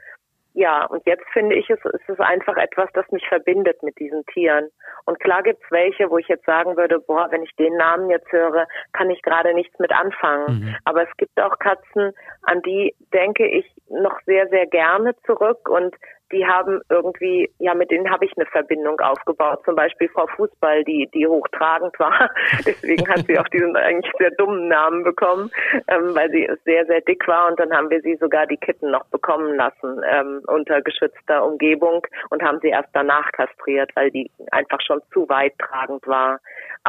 [0.60, 4.26] ja, und jetzt finde ich, es, es ist einfach etwas, das mich verbindet mit diesen
[4.26, 4.70] Tieren.
[5.06, 8.30] Und klar gibt's welche, wo ich jetzt sagen würde, boah, wenn ich den Namen jetzt
[8.30, 10.60] höre, kann ich gerade nichts mit anfangen.
[10.60, 10.76] Mhm.
[10.84, 15.96] Aber es gibt auch Katzen, an die denke ich noch sehr, sehr gerne zurück und
[16.32, 19.62] die haben irgendwie, ja, mit denen habe ich eine Verbindung aufgebaut.
[19.66, 22.30] Zum Beispiel Frau Fußball, die, die hochtragend war.
[22.66, 25.50] Deswegen hat sie auch diesen eigentlich sehr dummen Namen bekommen,
[25.88, 27.50] ähm, weil sie sehr, sehr dick war.
[27.50, 32.06] Und dann haben wir sie sogar die Kitten noch bekommen lassen, ähm, unter geschützter Umgebung
[32.30, 36.40] und haben sie erst danach kastriert, weil die einfach schon zu weit tragend war.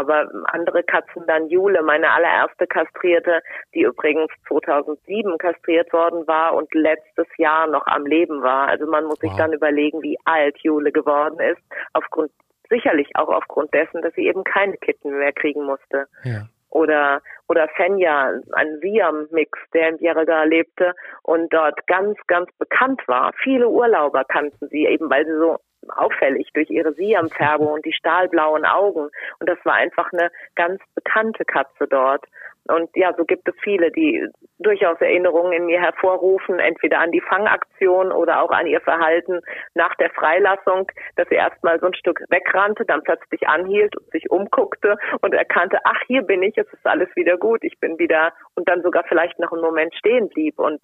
[0.00, 3.42] Aber andere Katzen dann Jule, meine allererste kastrierte,
[3.74, 8.68] die übrigens 2007 kastriert worden war und letztes Jahr noch am Leben war.
[8.68, 11.60] Also man muss sich dann überlegen, wie alt Jule geworden ist,
[11.92, 12.30] aufgrund
[12.70, 16.06] sicherlich auch aufgrund dessen, dass sie eben keine Kitten mehr kriegen musste.
[16.24, 16.46] Ja.
[16.70, 23.32] Oder oder Fenja, ein Siam-Mix, der in Bjerregar lebte und dort ganz, ganz bekannt war.
[23.42, 28.64] Viele Urlauber kannten sie eben, weil sie so auffällig durch ihre Siam-Färbung und die stahlblauen
[28.64, 29.10] Augen.
[29.38, 32.24] Und das war einfach eine ganz bekannte Katze dort.
[32.68, 37.22] Und ja, so gibt es viele, die durchaus Erinnerungen in mir hervorrufen, entweder an die
[37.22, 39.40] Fangaktion oder auch an ihr Verhalten
[39.74, 44.30] nach der Freilassung, dass sie erstmal so ein Stück wegrannte, dann plötzlich anhielt und sich
[44.30, 48.32] umguckte und erkannte, ach, hier bin ich, es ist alles wieder gut, ich bin wieder
[48.54, 50.80] und dann sogar vielleicht noch einen Moment stehen blieb und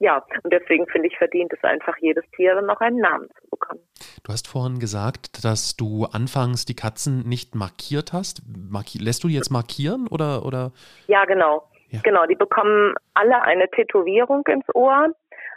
[0.00, 3.48] ja, und deswegen finde ich, verdient es einfach jedes Tier dann noch einen Namen zu
[3.50, 3.80] bekommen.
[4.24, 8.42] Du hast vorhin gesagt, dass du anfangs die Katzen nicht markiert hast.
[8.46, 10.44] Marki lässt du die jetzt markieren oder?
[10.44, 10.72] oder?
[11.08, 11.68] Ja, genau.
[11.90, 12.00] Ja.
[12.04, 15.08] Genau, die bekommen alle eine Tätowierung ins Ohr.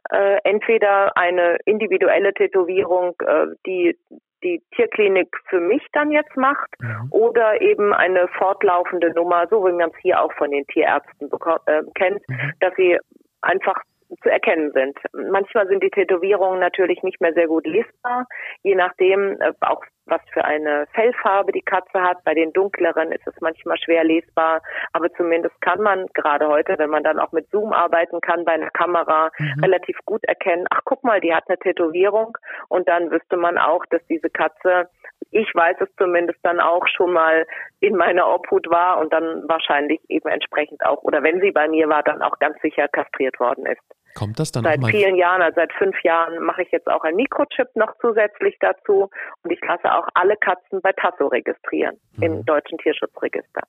[0.10, 3.97] Äh, entweder eine individuelle Tätowierung, äh, die
[4.43, 7.04] die Tierklinik für mich dann jetzt macht ja.
[7.12, 11.30] oder eben eine fortlaufende Nummer, so wie man es hier auch von den Tierärzten
[11.67, 12.54] äh, kennt, mhm.
[12.60, 12.97] dass sie
[13.41, 13.75] einfach
[14.21, 14.97] zu erkennen sind.
[15.13, 18.28] Manchmal sind die Tätowierungen natürlich nicht mehr sehr gut lesbar,
[18.63, 22.24] je nachdem äh, auch was für eine Fellfarbe die Katze hat.
[22.24, 24.62] Bei den dunkleren ist es manchmal schwer lesbar,
[24.93, 28.54] aber zumindest kann man gerade heute, wenn man dann auch mit Zoom arbeiten kann bei
[28.54, 29.63] einer Kamera, mhm.
[29.63, 33.86] relativ gut erkennen, ach guck mal, die hat eine Tätowierung und dann wüsste man auch,
[33.89, 34.89] dass diese Katze
[35.32, 37.45] ich weiß es zumindest dann auch schon mal
[37.80, 41.88] in meiner Obhut war und dann wahrscheinlich eben entsprechend auch, oder wenn sie bei mir
[41.88, 43.82] war, dann auch ganz sicher kastriert worden ist.
[44.15, 47.15] Kommt das dann seit vielen Jahren, also seit fünf Jahren mache ich jetzt auch ein
[47.15, 49.10] Mikrochip noch zusätzlich dazu
[49.43, 52.24] und ich lasse auch alle Katzen bei Tasso registrieren mhm.
[52.24, 53.62] im deutschen Tierschutzregister.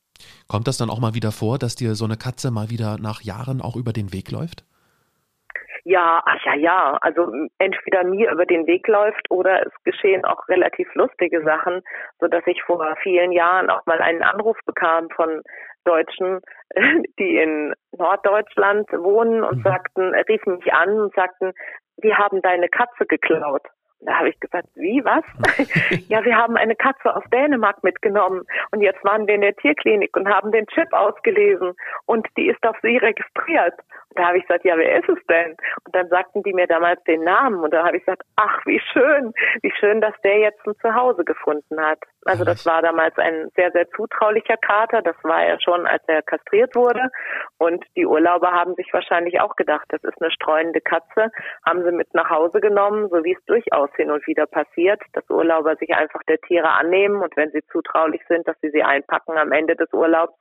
[0.49, 3.23] Kommt das dann auch mal wieder vor, dass dir so eine Katze mal wieder nach
[3.23, 4.65] Jahren auch über den Weg läuft?
[5.85, 6.99] Ja, ach ja, ja.
[7.01, 11.83] Also entweder mir über den Weg läuft oder es geschehen auch relativ lustige Sachen,
[12.21, 15.43] so dass ich vor vielen Jahren auch mal einen Anruf bekam von
[15.85, 16.41] Deutschen,
[17.19, 19.63] die in Norddeutschland wohnen und mhm.
[19.63, 21.53] sagten, riefen mich an und sagten,
[21.97, 23.63] wir haben deine Katze geklaut.
[24.05, 25.25] Da habe ich gesagt, wie, was?
[26.09, 30.17] ja, wir haben eine Katze aus Dänemark mitgenommen und jetzt waren wir in der Tierklinik
[30.17, 31.73] und haben den Chip ausgelesen
[32.07, 33.75] und die ist auf sie registriert.
[34.09, 35.57] Und da habe ich gesagt, ja, wer ist es denn?
[35.87, 38.81] Und dann sagten die mir damals den Namen und da habe ich gesagt, ach, wie
[38.93, 42.01] schön, wie schön, dass der jetzt ein Zuhause gefunden hat.
[42.25, 45.03] Also das war damals ein sehr, sehr zutraulicher Kater.
[45.03, 47.11] Das war er schon, als er kastriert wurde.
[47.59, 51.31] Und die Urlauber haben sich wahrscheinlich auch gedacht, das ist eine streunende Katze,
[51.67, 55.29] haben sie mit nach Hause genommen, so wie es durchaus hin und wieder passiert, dass
[55.31, 59.37] Urlauber sich einfach der Tiere annehmen und wenn sie zutraulich sind, dass sie sie einpacken
[59.37, 60.35] am Ende des Urlaubs.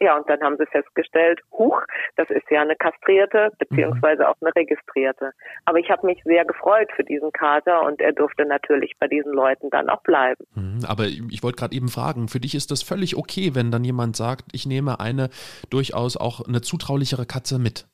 [0.00, 1.80] Ja, und dann haben sie festgestellt, huch,
[2.16, 5.30] das ist ja eine kastrierte beziehungsweise auch eine registrierte.
[5.64, 9.32] Aber ich habe mich sehr gefreut für diesen Kater und er durfte natürlich bei diesen
[9.32, 10.44] Leuten dann auch bleiben.
[10.56, 13.84] Mhm, aber ich wollte gerade eben fragen, für dich ist das völlig okay, wenn dann
[13.84, 15.28] jemand sagt, ich nehme eine
[15.70, 17.86] durchaus auch eine zutraulichere Katze mit.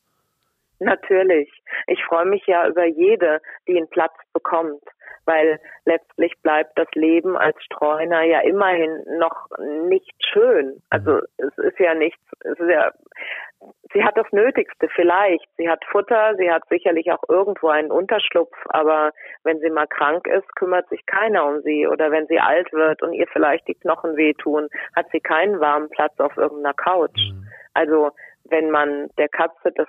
[0.80, 1.50] Natürlich.
[1.86, 4.82] Ich freue mich ja über jede, die einen Platz bekommt,
[5.24, 9.48] weil letztlich bleibt das Leben als Streuner ja immerhin noch
[9.88, 10.80] nicht schön.
[10.90, 12.92] Also es ist ja nichts, es ist ja,
[13.92, 15.48] sie hat das Nötigste vielleicht.
[15.56, 19.12] Sie hat Futter, sie hat sicherlich auch irgendwo einen Unterschlupf, aber
[19.42, 21.86] wenn sie mal krank ist, kümmert sich keiner um sie.
[21.88, 25.90] Oder wenn sie alt wird und ihr vielleicht die Knochen wehtun, hat sie keinen warmen
[25.90, 27.18] Platz auf irgendeiner Couch.
[27.18, 27.48] Mhm.
[27.74, 28.10] Also
[28.44, 29.88] wenn man der Katze das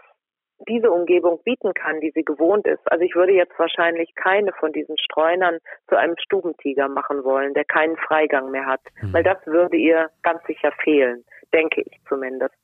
[0.68, 2.82] diese Umgebung bieten kann, die sie gewohnt ist.
[2.92, 7.66] Also ich würde jetzt wahrscheinlich keine von diesen Streunern zu einem Stubentiger machen wollen, der
[7.66, 9.14] keinen Freigang mehr hat, mhm.
[9.14, 12.56] weil das würde ihr ganz sicher fehlen, denke ich zumindest.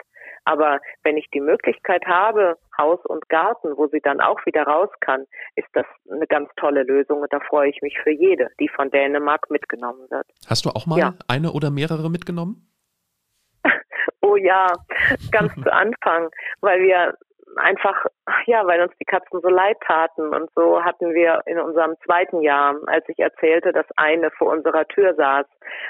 [0.46, 4.90] Aber wenn ich die Möglichkeit habe, Haus und Garten, wo sie dann auch wieder raus
[5.00, 8.70] kann, ist das eine ganz tolle Lösung und da freue ich mich für jede, die
[8.70, 10.28] von Dänemark mitgenommen wird.
[10.48, 11.14] Hast du auch mal ja.
[11.28, 12.68] eine oder mehrere mitgenommen?
[14.22, 14.72] oh ja,
[15.32, 16.30] ganz zu Anfang,
[16.62, 17.16] weil wir
[17.58, 18.06] einfach,
[18.46, 20.34] ja, weil uns die Katzen so leid taten.
[20.34, 24.88] Und so hatten wir in unserem zweiten Jahr, als ich erzählte, dass eine vor unserer
[24.88, 25.46] Tür saß.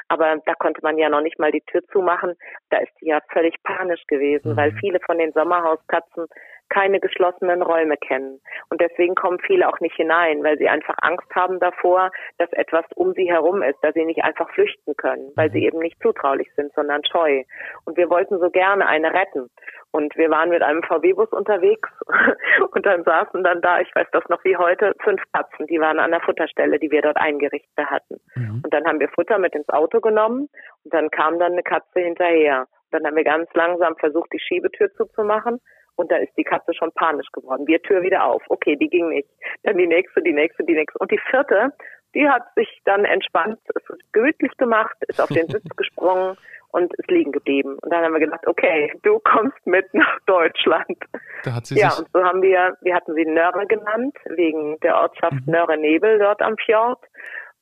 [0.07, 2.35] Aber da konnte man ja noch nicht mal die Tür zumachen.
[2.69, 4.57] Da ist sie ja völlig panisch gewesen, mhm.
[4.57, 6.27] weil viele von den Sommerhauskatzen
[6.69, 8.41] keine geschlossenen Räume kennen.
[8.69, 12.85] Und deswegen kommen viele auch nicht hinein, weil sie einfach Angst haben davor, dass etwas
[12.95, 15.65] um sie herum ist, dass sie nicht einfach flüchten können, weil sie mhm.
[15.65, 17.43] eben nicht zutraulich sind, sondern scheu.
[17.85, 19.49] Und wir wollten so gerne eine retten.
[19.91, 21.89] Und wir waren mit einem VW-Bus unterwegs
[22.71, 25.99] und dann saßen dann da, ich weiß das noch wie heute, fünf Katzen, die waren
[25.99, 28.19] an der Futterstelle, die wir dort eingerichtet hatten.
[28.35, 28.61] Mhm.
[28.63, 30.49] Und dann haben wir Futter mit ins Auto genommen
[30.83, 32.67] und dann kam dann eine Katze hinterher.
[32.91, 35.61] Dann haben wir ganz langsam versucht, die Schiebetür zuzumachen
[35.95, 37.67] und da ist die Katze schon panisch geworden.
[37.67, 38.43] Wir Tür wieder auf.
[38.49, 39.29] Okay, die ging nicht.
[39.63, 40.97] Dann die nächste, die nächste, die nächste.
[40.99, 41.71] Und die vierte,
[42.13, 46.37] die hat sich dann entspannt, es ist gemütlich gemacht, ist auf den Sitz gesprungen
[46.71, 47.77] und ist liegen geblieben.
[47.81, 50.97] Und dann haben wir gedacht, okay, du kommst mit nach Deutschland.
[51.43, 54.97] Da hat sie ja, und so haben wir, wir hatten sie Nörre genannt, wegen der
[54.97, 55.53] Ortschaft mhm.
[55.53, 56.99] Nörre-Nebel dort am Fjord.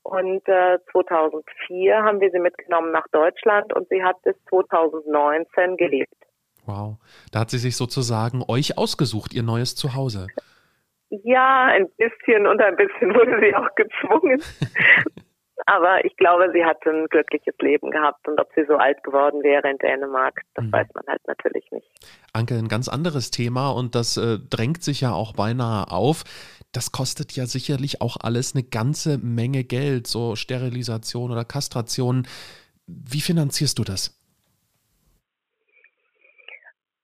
[0.03, 6.13] Und äh, 2004 haben wir sie mitgenommen nach Deutschland und sie hat bis 2019 gelebt.
[6.65, 6.97] Wow,
[7.31, 10.27] da hat sie sich sozusagen euch ausgesucht, ihr neues Zuhause.
[11.23, 14.41] Ja, ein bisschen und ein bisschen wurde sie auch gezwungen.
[15.65, 19.43] Aber ich glaube, sie hat ein glückliches Leben gehabt und ob sie so alt geworden
[19.43, 20.71] wäre in Dänemark, das mhm.
[20.71, 21.87] weiß man halt natürlich nicht.
[22.33, 26.23] Anke, ein ganz anderes Thema und das äh, drängt sich ja auch beinahe auf.
[26.73, 32.27] Das kostet ja sicherlich auch alles eine ganze Menge Geld, so Sterilisation oder Kastration.
[32.87, 34.19] Wie finanzierst du das?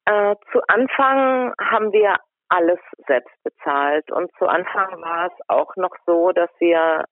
[0.10, 2.16] Äh, zu Anfang haben wir
[2.48, 7.06] alles selbst bezahlt und zu Anfang war es auch noch so, dass wir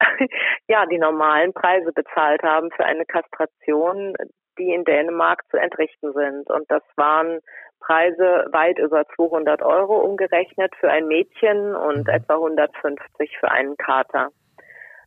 [0.68, 4.14] ja, die normalen Preise bezahlt haben für eine Kastration,
[4.56, 6.48] die in Dänemark zu entrichten sind.
[6.48, 7.40] Und das waren
[7.80, 12.14] Preise weit über 200 Euro umgerechnet für ein Mädchen und mhm.
[12.14, 14.28] etwa 150 für einen Kater.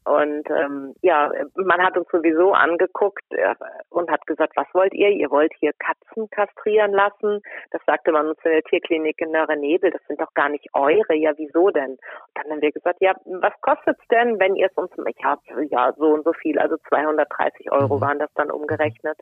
[0.08, 3.56] Und ähm, ja, man hat uns sowieso angeguckt äh,
[3.90, 5.10] und hat gesagt, was wollt ihr?
[5.10, 7.42] Ihr wollt hier Katzen kastrieren lassen?
[7.72, 9.92] Das sagte man uns in der Tierklinik in Nörre-Nebel.
[9.92, 11.16] Das sind doch gar nicht eure.
[11.16, 11.92] Ja, wieso denn?
[11.92, 12.00] Und
[12.36, 15.92] dann haben wir gesagt, ja, was kostet's denn, wenn ihr es uns, ich habe ja
[15.98, 18.02] so und so viel, also 230 Euro mhm.
[18.02, 19.18] waren das dann umgerechnet.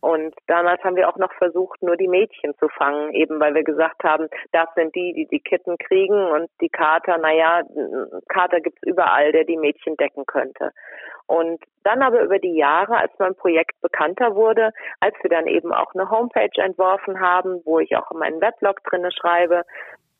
[0.00, 3.64] Und damals haben wir auch noch versucht, nur die Mädchen zu fangen, eben weil wir
[3.64, 7.62] gesagt haben, das sind die, die die Kitten kriegen und die Kater, naja,
[8.28, 10.72] Kater gibt's überall, der die Mädchen decken machen könnte.
[11.26, 15.72] Und dann aber über die Jahre, als mein Projekt bekannter wurde, als wir dann eben
[15.72, 19.62] auch eine Homepage entworfen haben, wo ich auch in meinen Weblog drinne schreibe,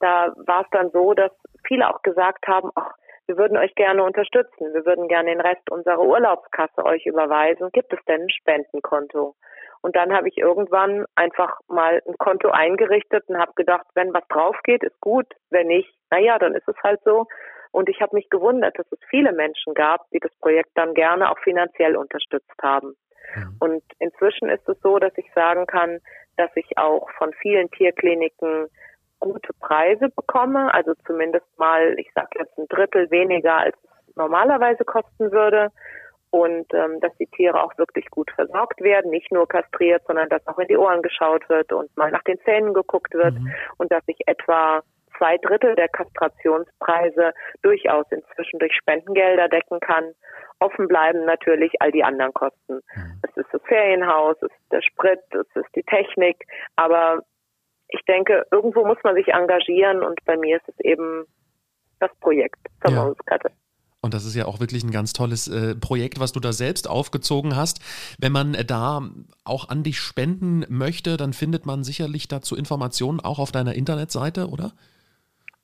[0.00, 1.30] da war es dann so, dass
[1.66, 2.92] viele auch gesagt haben, ach,
[3.26, 7.70] wir würden euch gerne unterstützen, wir würden gerne den Rest unserer Urlaubskasse euch überweisen.
[7.72, 9.34] Gibt es denn ein Spendenkonto?
[9.80, 14.26] Und dann habe ich irgendwann einfach mal ein Konto eingerichtet und habe gedacht, wenn was
[14.28, 15.26] drauf geht, ist gut.
[15.50, 17.26] Wenn nicht, naja, dann ist es halt so.
[17.74, 21.28] Und ich habe mich gewundert, dass es viele Menschen gab, die das Projekt dann gerne
[21.28, 22.94] auch finanziell unterstützt haben.
[23.34, 23.56] Mhm.
[23.58, 25.98] Und inzwischen ist es so, dass ich sagen kann,
[26.36, 28.68] dass ich auch von vielen Tierkliniken
[29.18, 34.84] gute Preise bekomme, also zumindest mal, ich sage jetzt ein Drittel weniger, als es normalerweise
[34.84, 35.72] kosten würde
[36.30, 40.46] und ähm, dass die Tiere auch wirklich gut versorgt werden, nicht nur kastriert, sondern dass
[40.46, 43.52] auch in die Ohren geschaut wird und mal nach den Zähnen geguckt wird mhm.
[43.78, 44.82] und dass ich etwa
[45.18, 50.12] zwei Drittel der Kastrationspreise durchaus inzwischen durch Spendengelder decken kann.
[50.60, 52.80] Offen bleiben natürlich all die anderen Kosten.
[52.94, 53.20] Mhm.
[53.22, 56.44] Es ist das Ferienhaus, es ist der Sprit, es ist die Technik,
[56.76, 57.22] aber
[57.88, 61.26] ich denke, irgendwo muss man sich engagieren und bei mir ist es eben
[62.00, 63.04] das Projekt zur ja.
[63.04, 63.50] Mauskarte.
[64.00, 66.90] Und das ist ja auch wirklich ein ganz tolles äh, Projekt, was du da selbst
[66.90, 67.80] aufgezogen hast.
[68.18, 69.00] Wenn man äh, da
[69.44, 74.48] auch an dich spenden möchte, dann findet man sicherlich dazu Informationen auch auf deiner Internetseite,
[74.48, 74.72] oder?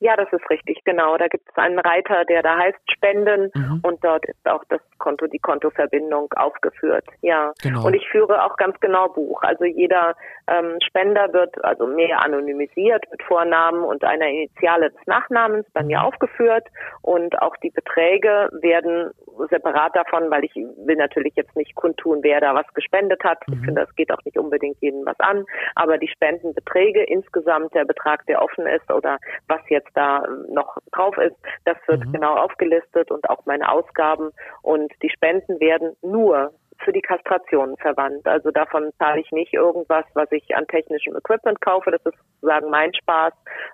[0.01, 1.19] Ja, das ist richtig, genau.
[1.19, 3.81] Da gibt es einen Reiter, der da heißt Spenden mhm.
[3.83, 7.05] und dort ist auch das Konto, die Kontoverbindung aufgeführt.
[7.21, 7.53] Ja.
[7.63, 7.87] Genau.
[7.87, 9.43] Und ich führe auch ganz genau Buch.
[9.43, 10.15] Also jeder
[10.47, 15.99] ähm, Spender wird also mehr anonymisiert mit Vornamen und einer Initiale des Nachnamens bei mir
[15.99, 16.05] mhm.
[16.07, 16.67] aufgeführt
[17.03, 19.11] und auch die Beträge werden
[19.49, 23.47] separat davon, weil ich will natürlich jetzt nicht kundtun, wer da was gespendet hat.
[23.47, 23.55] Mhm.
[23.55, 25.45] Ich finde, das geht auch nicht unbedingt jedem was an.
[25.75, 31.17] Aber die Spendenbeträge insgesamt, der Betrag, der offen ist oder was jetzt da noch drauf
[31.19, 32.13] ist, das wird mhm.
[32.13, 34.31] genau aufgelistet und auch meine Ausgaben.
[34.63, 36.53] Und die Spenden werden nur
[36.85, 38.27] für die Kastration verwandt.
[38.27, 41.91] Also davon zahle ich nicht irgendwas, was ich an technischem Equipment kaufe.
[41.91, 43.33] Das ist sozusagen mein Spaß,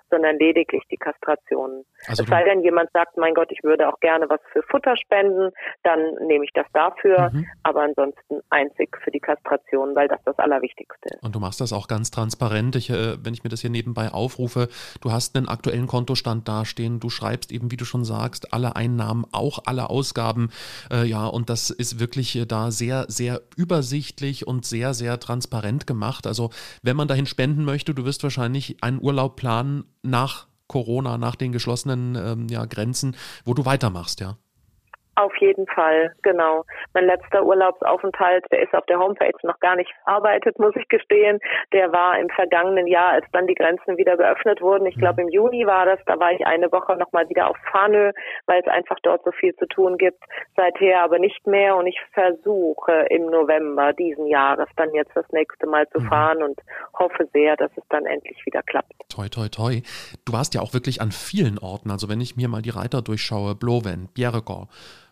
[0.09, 1.85] sondern lediglich die Kastrationen.
[2.07, 4.95] Also es sei denn, jemand sagt, mein Gott, ich würde auch gerne was für Futter
[4.97, 5.51] spenden,
[5.83, 7.45] dann nehme ich das dafür, mhm.
[7.63, 11.23] aber ansonsten einzig für die Kastration, weil das das Allerwichtigste ist.
[11.23, 12.75] Und du machst das auch ganz transparent.
[12.75, 14.67] Ich, äh, wenn ich mir das hier nebenbei aufrufe,
[15.01, 19.25] du hast einen aktuellen Kontostand dastehen, du schreibst eben, wie du schon sagst, alle Einnahmen,
[19.31, 20.49] auch alle Ausgaben,
[20.91, 25.87] äh, ja, und das ist wirklich äh, da sehr, sehr übersichtlich und sehr, sehr transparent
[25.87, 26.27] gemacht.
[26.27, 26.49] Also,
[26.81, 31.51] wenn man dahin spenden möchte, du wirst wahrscheinlich einen Urlaub planen nach Corona, nach den
[31.51, 34.37] geschlossenen ähm, ja, Grenzen, wo du weitermachst, ja?
[35.17, 36.63] Auf jeden Fall, genau.
[36.93, 41.39] Mein letzter Urlaubsaufenthalt, der ist auf der Homepage noch gar nicht verarbeitet, muss ich gestehen.
[41.73, 44.85] Der war im vergangenen Jahr, als dann die Grenzen wieder geöffnet wurden.
[44.85, 45.99] Ich glaube, im Juni war das.
[46.05, 48.11] Da war ich eine Woche nochmal wieder auf Fanö,
[48.45, 50.23] weil es einfach dort so viel zu tun gibt.
[50.55, 51.75] Seither aber nicht mehr.
[51.77, 56.09] Und ich versuche im November diesen Jahres dann jetzt das nächste Mal zu mhm.
[56.09, 56.59] fahren und
[56.93, 58.93] hoffe sehr, dass es dann endlich wieder klappt.
[59.09, 59.81] Toi, toi, toi.
[60.25, 61.89] Du warst ja auch wirklich an vielen Orten.
[61.89, 64.67] Also wenn ich mir mal die Reiter durchschaue, Blowen, Bjerregård,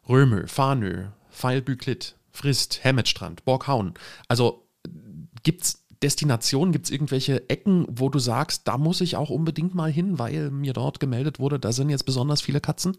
[0.07, 3.93] Römö, Farnö, Feilbüklit, Frist, Hemmetstrand, Borghaun.
[4.27, 4.67] Also
[5.43, 9.89] gibt's Destinationen, gibt es irgendwelche Ecken, wo du sagst, da muss ich auch unbedingt mal
[9.89, 12.97] hin, weil mir dort gemeldet wurde, da sind jetzt besonders viele Katzen?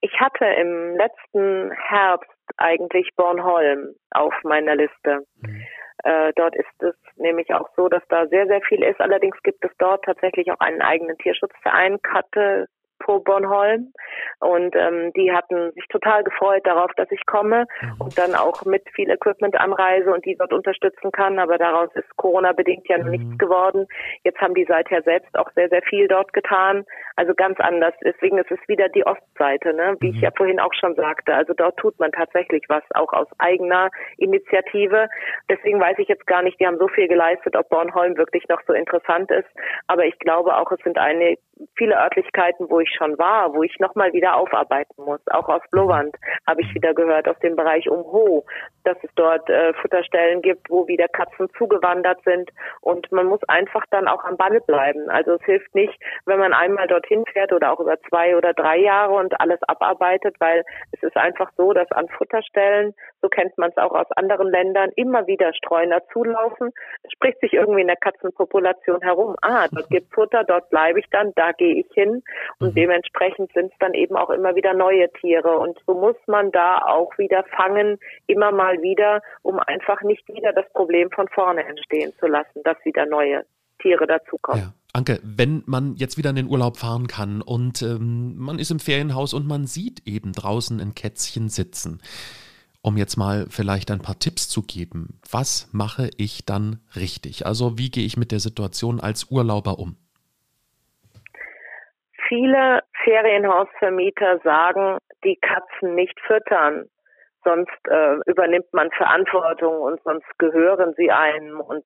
[0.00, 5.24] Ich hatte im letzten Herbst eigentlich Bornholm auf meiner Liste.
[5.40, 5.62] Mhm.
[6.04, 9.00] Äh, dort ist es nämlich auch so, dass da sehr, sehr viel ist.
[9.00, 12.66] Allerdings gibt es dort tatsächlich auch einen eigenen Tierschutzverein, Katte,
[13.02, 13.92] Pro Bornholm.
[14.40, 18.00] Und ähm, die hatten sich total gefreut darauf, dass ich komme mhm.
[18.00, 21.38] und dann auch mit viel Equipment anreise und die dort unterstützen kann.
[21.38, 23.10] Aber daraus ist Corona-bedingt ja mhm.
[23.10, 23.86] nichts geworden.
[24.24, 26.84] Jetzt haben die seither selbst auch sehr, sehr viel dort getan.
[27.16, 27.94] Also ganz anders.
[28.04, 29.96] Deswegen ist es wieder die Ostseite, ne?
[30.00, 30.16] wie mhm.
[30.16, 31.34] ich ja vorhin auch schon sagte.
[31.34, 35.08] Also dort tut man tatsächlich was, auch aus eigener Initiative.
[35.48, 38.60] Deswegen weiß ich jetzt gar nicht, die haben so viel geleistet, ob Bornholm wirklich noch
[38.66, 39.48] so interessant ist.
[39.86, 41.36] Aber ich glaube auch, es sind eine
[41.76, 45.20] viele Örtlichkeiten, wo ich schon war, wo ich nochmal wieder aufarbeiten muss.
[45.30, 46.16] Auch aus Blowand
[46.46, 48.44] habe ich wieder gehört, aus dem Bereich Umho,
[48.84, 52.50] dass es dort äh, Futterstellen gibt, wo wieder Katzen zugewandert sind.
[52.80, 55.08] Und man muss einfach dann auch am Ball bleiben.
[55.08, 55.94] Also es hilft nicht,
[56.26, 60.36] wenn man einmal dorthin fährt oder auch über zwei oder drei Jahre und alles abarbeitet,
[60.40, 64.50] weil es ist einfach so, dass an Futterstellen, so kennt man es auch aus anderen
[64.50, 66.72] Ländern, immer wieder Streuner zulaufen.
[67.02, 69.36] Es spricht sich irgendwie in der Katzenpopulation herum.
[69.42, 72.22] Ah, dort gibt Futter, dort bleibe ich dann, da gehe ich hin.
[72.58, 72.74] Und.
[72.82, 75.56] Dementsprechend sind es dann eben auch immer wieder neue Tiere.
[75.58, 80.52] Und so muss man da auch wieder fangen, immer mal wieder, um einfach nicht wieder
[80.52, 83.44] das Problem von vorne entstehen zu lassen, dass wieder neue
[83.80, 84.62] Tiere dazukommen.
[84.62, 84.72] Ja.
[84.92, 88.80] Anke, wenn man jetzt wieder in den Urlaub fahren kann und ähm, man ist im
[88.80, 92.02] Ferienhaus und man sieht eben draußen ein Kätzchen sitzen,
[92.82, 97.46] um jetzt mal vielleicht ein paar Tipps zu geben, was mache ich dann richtig?
[97.46, 99.96] Also wie gehe ich mit der Situation als Urlauber um?
[102.28, 106.86] Viele Ferienhausvermieter sagen, die Katzen nicht füttern,
[107.44, 111.60] sonst äh, übernimmt man Verantwortung und sonst gehören sie einem.
[111.60, 111.84] Und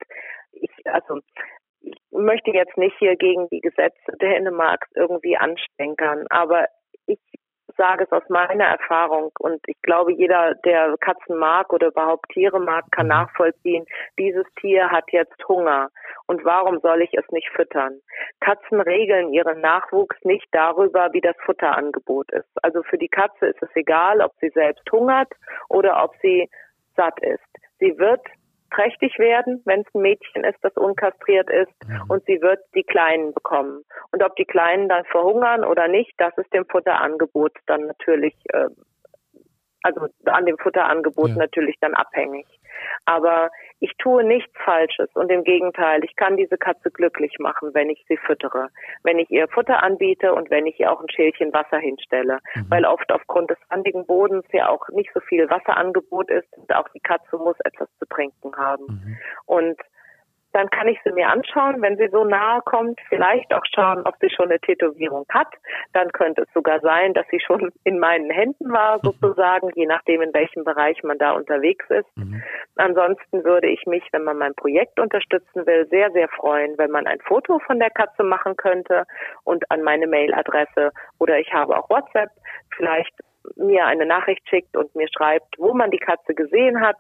[0.53, 1.21] ich, also
[1.81, 6.67] ich möchte jetzt nicht hier gegen die Gesetze Dänemarks irgendwie anstenkern, aber
[7.07, 7.19] ich
[7.77, 12.61] sage es aus meiner Erfahrung und ich glaube, jeder, der Katzen mag oder überhaupt Tiere
[12.61, 13.87] mag, kann nachvollziehen,
[14.19, 15.91] dieses Tier hat jetzt Hunger
[16.27, 18.01] und warum soll ich es nicht füttern?
[18.41, 22.49] Katzen regeln ihren Nachwuchs nicht darüber, wie das Futterangebot ist.
[22.63, 25.33] Also für die Katze ist es egal, ob sie selbst hungert
[25.69, 26.49] oder ob sie
[26.97, 27.45] satt ist.
[27.79, 28.23] Sie wird
[28.71, 32.03] trächtig werden, wenn es ein Mädchen ist, das unkastriert ist, mhm.
[32.09, 33.85] und sie wird die Kleinen bekommen.
[34.13, 38.69] Und ob die Kleinen dann verhungern oder nicht, das ist dem Futterangebot dann natürlich, äh,
[39.83, 41.37] also an dem Futterangebot ja.
[41.37, 42.47] natürlich dann abhängig.
[43.07, 43.51] Aber
[43.81, 48.05] ich tue nichts Falsches und im Gegenteil, ich kann diese Katze glücklich machen, wenn ich
[48.09, 48.69] sie füttere,
[49.05, 52.67] wenn ich ihr Futter anbiete und wenn ich ihr auch ein Schälchen Wasser hinstelle, mhm.
[52.69, 56.89] weil oft aufgrund des sandigen Bodens ja auch nicht so viel Wasserangebot ist und auch
[56.91, 58.87] die Katze muss etwas zu trinken haben.
[58.87, 59.19] Mhm.
[59.47, 59.81] Und
[60.57, 64.15] dann kann ich sie mir anschauen, wenn sie so nahe kommt, vielleicht auch schauen, ob
[64.23, 65.49] sie schon eine Tätowierung hat.
[65.93, 70.23] Dann könnte es sogar sein, dass sie schon in meinen Händen war, sozusagen, je nachdem,
[70.23, 72.09] in welchem Bereich man da unterwegs ist.
[72.17, 72.43] Mhm.
[72.77, 77.07] Ansonsten würde ich mich, wenn man mein Projekt unterstützen will, sehr, sehr freuen, wenn man
[77.07, 79.05] ein Foto von der Katze machen könnte
[79.45, 82.31] und an meine Mailadresse oder ich habe auch WhatsApp
[82.75, 83.13] vielleicht
[83.57, 86.97] mir eine Nachricht schickt und mir schreibt, wo man die Katze gesehen hat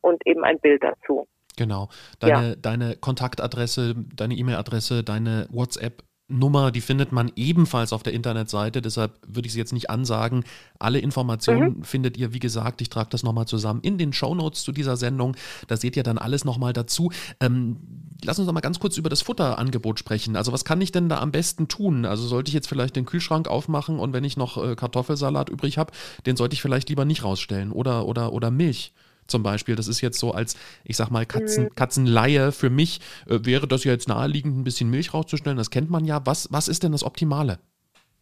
[0.00, 1.28] und eben ein Bild dazu.
[1.56, 1.88] Genau.
[2.18, 2.56] Deine, ja.
[2.56, 9.12] deine Kontaktadresse, deine E-Mail-Adresse, deine WhatsApp Nummer, die findet man ebenfalls auf der Internetseite, deshalb
[9.26, 10.44] würde ich sie jetzt nicht ansagen.
[10.80, 11.84] Alle Informationen mhm.
[11.84, 15.36] findet ihr, wie gesagt, ich trage das nochmal zusammen in den Shownotes zu dieser Sendung.
[15.68, 17.12] Da seht ihr dann alles nochmal dazu.
[17.38, 17.76] Ähm,
[18.24, 20.34] lass uns noch mal ganz kurz über das Futterangebot sprechen.
[20.34, 22.04] Also was kann ich denn da am besten tun?
[22.04, 25.78] Also sollte ich jetzt vielleicht den Kühlschrank aufmachen und wenn ich noch äh, Kartoffelsalat übrig
[25.78, 25.92] habe,
[26.26, 28.92] den sollte ich vielleicht lieber nicht rausstellen oder, oder, oder Milch
[29.26, 29.76] zum Beispiel.
[29.76, 31.74] Das ist jetzt so als, ich sag mal, Katzen, mhm.
[31.74, 35.58] Katzenleihe für mich, äh, wäre das ja jetzt naheliegend, ein bisschen Milch rauszustellen.
[35.58, 36.20] Das kennt man ja.
[36.24, 37.58] Was, was ist denn das Optimale?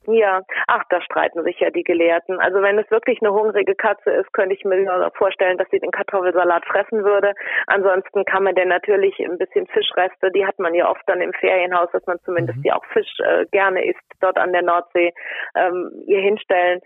[0.07, 2.39] Ja, ach, da streiten sich ja die Gelehrten.
[2.39, 5.91] Also wenn es wirklich eine hungrige Katze ist, könnte ich mir vorstellen, dass sie den
[5.91, 7.33] Kartoffelsalat fressen würde.
[7.67, 11.33] Ansonsten kann man denn natürlich ein bisschen Fischreste, die hat man ja oft dann im
[11.33, 12.63] Ferienhaus, dass man zumindest mhm.
[12.63, 15.13] die auch Fisch äh, gerne isst, dort an der Nordsee,
[15.55, 16.81] ähm, ihr hinstellen.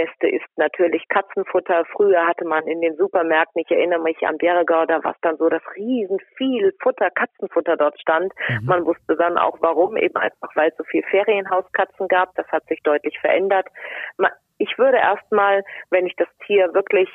[0.00, 1.84] Beste ist natürlich Katzenfutter.
[1.92, 5.48] Früher hatte man in den Supermärkten, ich erinnere mich an Bjerregau, da was dann so
[5.48, 8.32] das riesen viel Futter, Katzenfutter dort stand.
[8.48, 8.66] Mhm.
[8.66, 12.34] Man wusste dann auch warum, eben einfach weil es so viel Ferienhauskatzen gab.
[12.36, 13.66] Das hat sich deutlich verändert.
[14.58, 17.08] Ich würde erstmal, wenn ich das Tier wirklich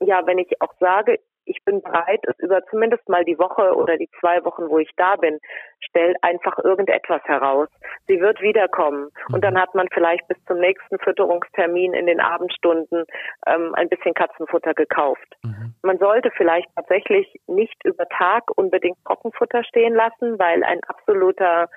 [0.00, 3.96] ja, wenn ich auch sage, ich bin bereit, es über zumindest mal die Woche oder
[3.96, 5.38] die zwei Wochen, wo ich da bin,
[5.80, 7.68] stell einfach irgendetwas heraus.
[8.06, 13.04] Sie wird wiederkommen und dann hat man vielleicht bis zum nächsten Fütterungstermin in den Abendstunden
[13.46, 15.36] ähm, ein bisschen Katzenfutter gekauft.
[15.42, 15.74] Mhm.
[15.82, 21.68] Man sollte vielleicht tatsächlich nicht über Tag unbedingt Trockenfutter stehen lassen, weil ein absoluter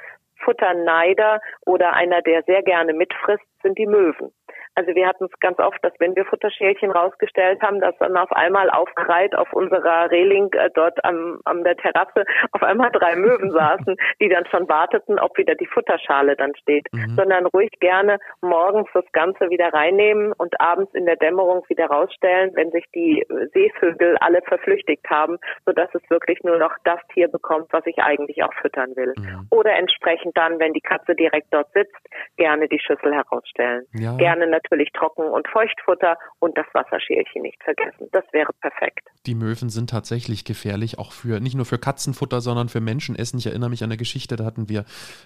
[0.43, 4.31] Futterneider oder einer, der sehr gerne mitfrisst, sind die Möwen.
[4.77, 8.31] Also wir hatten es ganz oft, dass wenn wir Futterschälchen rausgestellt haben, dass dann auf
[8.31, 13.49] einmal aufgereiht auf unserer Reling äh, dort am, am der Terrasse auf einmal drei Möwen
[13.49, 16.85] saßen, die dann schon warteten, ob wieder die Futterschale dann steht.
[16.93, 17.15] Mhm.
[17.15, 22.51] Sondern ruhig gerne morgens das Ganze wieder reinnehmen und abends in der Dämmerung wieder rausstellen,
[22.53, 23.25] wenn sich die
[23.55, 28.43] Seevögel alle verflüchtigt haben, sodass es wirklich nur noch das Tier bekommt, was ich eigentlich
[28.43, 29.15] auch füttern will.
[29.17, 29.47] Mhm.
[29.49, 31.97] Oder entsprechend dann, wenn die Katze direkt dort sitzt,
[32.37, 33.87] gerne die Schüssel herausstellen.
[33.93, 34.15] Ja.
[34.17, 38.07] Gerne natürlich natürlich Trocken- und Feuchtfutter und das Wasserschälchen nicht vergessen.
[38.11, 39.07] Das wäre perfekt.
[39.25, 43.39] Die Möwen sind tatsächlich gefährlich, auch für nicht nur für Katzenfutter, sondern für Menschenessen.
[43.39, 44.85] Ich erinnere mich an eine Geschichte, da hatten wir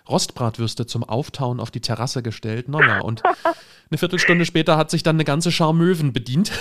[0.09, 2.69] Rostbratwürste zum Auftauen auf die Terrasse gestellt.
[2.69, 3.23] Naja, und
[3.91, 6.51] eine Viertelstunde später hat sich dann eine ganze Schar Möwen bedient.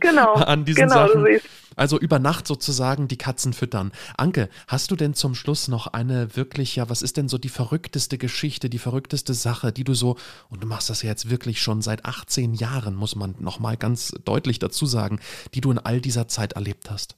[0.00, 0.34] Genau.
[0.34, 1.40] an diesen genau, Sachen.
[1.76, 3.92] Also über Nacht sozusagen die Katzen füttern.
[4.16, 7.48] Anke, hast du denn zum Schluss noch eine wirklich, ja, was ist denn so die
[7.48, 10.16] verrückteste Geschichte, die verrückteste Sache, die du so,
[10.50, 14.12] und du machst das ja jetzt wirklich schon seit 18 Jahren, muss man nochmal ganz
[14.24, 15.20] deutlich dazu sagen,
[15.54, 17.16] die du in all dieser Zeit erlebt hast?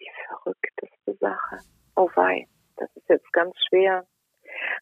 [0.00, 1.58] Die verrückteste Sache.
[1.96, 2.46] Oh wei,
[2.76, 4.06] das ist jetzt ganz schwer.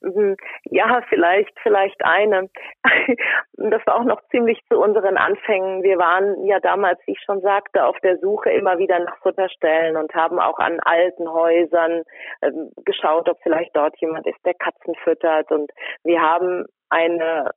[0.01, 0.37] Mhm.
[0.65, 2.49] Ja, vielleicht, vielleicht eine.
[3.57, 5.83] Das war auch noch ziemlich zu unseren Anfängen.
[5.83, 9.97] Wir waren ja damals, wie ich schon sagte, auf der Suche immer wieder nach Futterstellen
[9.97, 12.03] und haben auch an alten Häusern
[12.43, 15.51] ähm, geschaut, ob vielleicht dort jemand ist, der Katzen füttert.
[15.51, 15.71] Und
[16.03, 17.53] wir haben eine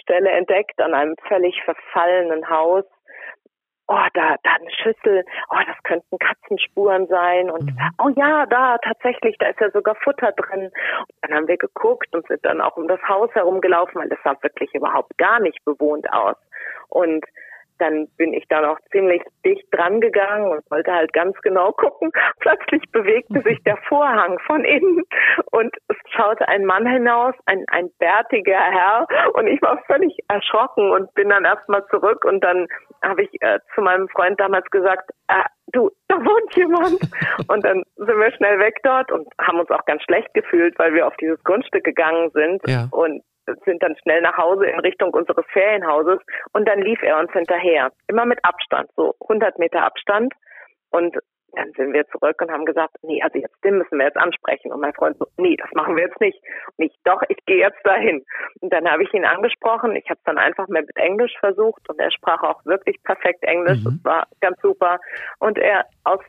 [0.00, 2.84] Stelle entdeckt an einem völlig verfallenen Haus,
[3.88, 7.78] oh, da, da eine Schüssel, oh, das könnten Katzenspuren sein und mhm.
[8.02, 10.64] oh ja, da tatsächlich, da ist ja sogar Futter drin.
[10.66, 14.18] Und dann haben wir geguckt und sind dann auch um das Haus herumgelaufen, weil das
[14.24, 16.36] sah wirklich überhaupt gar nicht bewohnt aus.
[16.88, 17.24] Und
[17.82, 22.12] dann bin ich da noch ziemlich dicht dran gegangen und wollte halt ganz genau gucken.
[22.38, 25.02] Plötzlich bewegte sich der Vorhang von innen
[25.50, 30.90] und es schaute ein Mann hinaus, ein, ein bärtiger Herr und ich war völlig erschrocken
[30.90, 32.68] und bin dann erstmal zurück und dann
[33.02, 37.00] habe ich äh, zu meinem Freund damals gesagt, äh, du, da wohnt jemand.
[37.48, 40.94] Und dann sind wir schnell weg dort und haben uns auch ganz schlecht gefühlt, weil
[40.94, 42.88] wir auf dieses Grundstück gegangen sind ja.
[42.90, 43.22] und
[43.64, 46.18] sind dann schnell nach Hause in Richtung unseres Ferienhauses
[46.52, 47.90] und dann lief er uns hinterher.
[48.08, 50.32] Immer mit Abstand, so 100 Meter Abstand.
[50.90, 51.16] Und
[51.54, 54.72] dann sind wir zurück und haben gesagt, nee, also jetzt den müssen wir jetzt ansprechen.
[54.72, 56.38] Und mein Freund so, nee, das machen wir jetzt nicht.
[56.76, 58.24] Und ich, doch, ich gehe jetzt dahin.
[58.60, 59.94] Und dann habe ich ihn angesprochen.
[59.96, 63.44] Ich habe es dann einfach mal mit Englisch versucht und er sprach auch wirklich perfekt
[63.44, 63.80] Englisch.
[63.80, 64.00] Mhm.
[64.02, 64.98] Das war ganz super.
[65.38, 66.20] Und er aus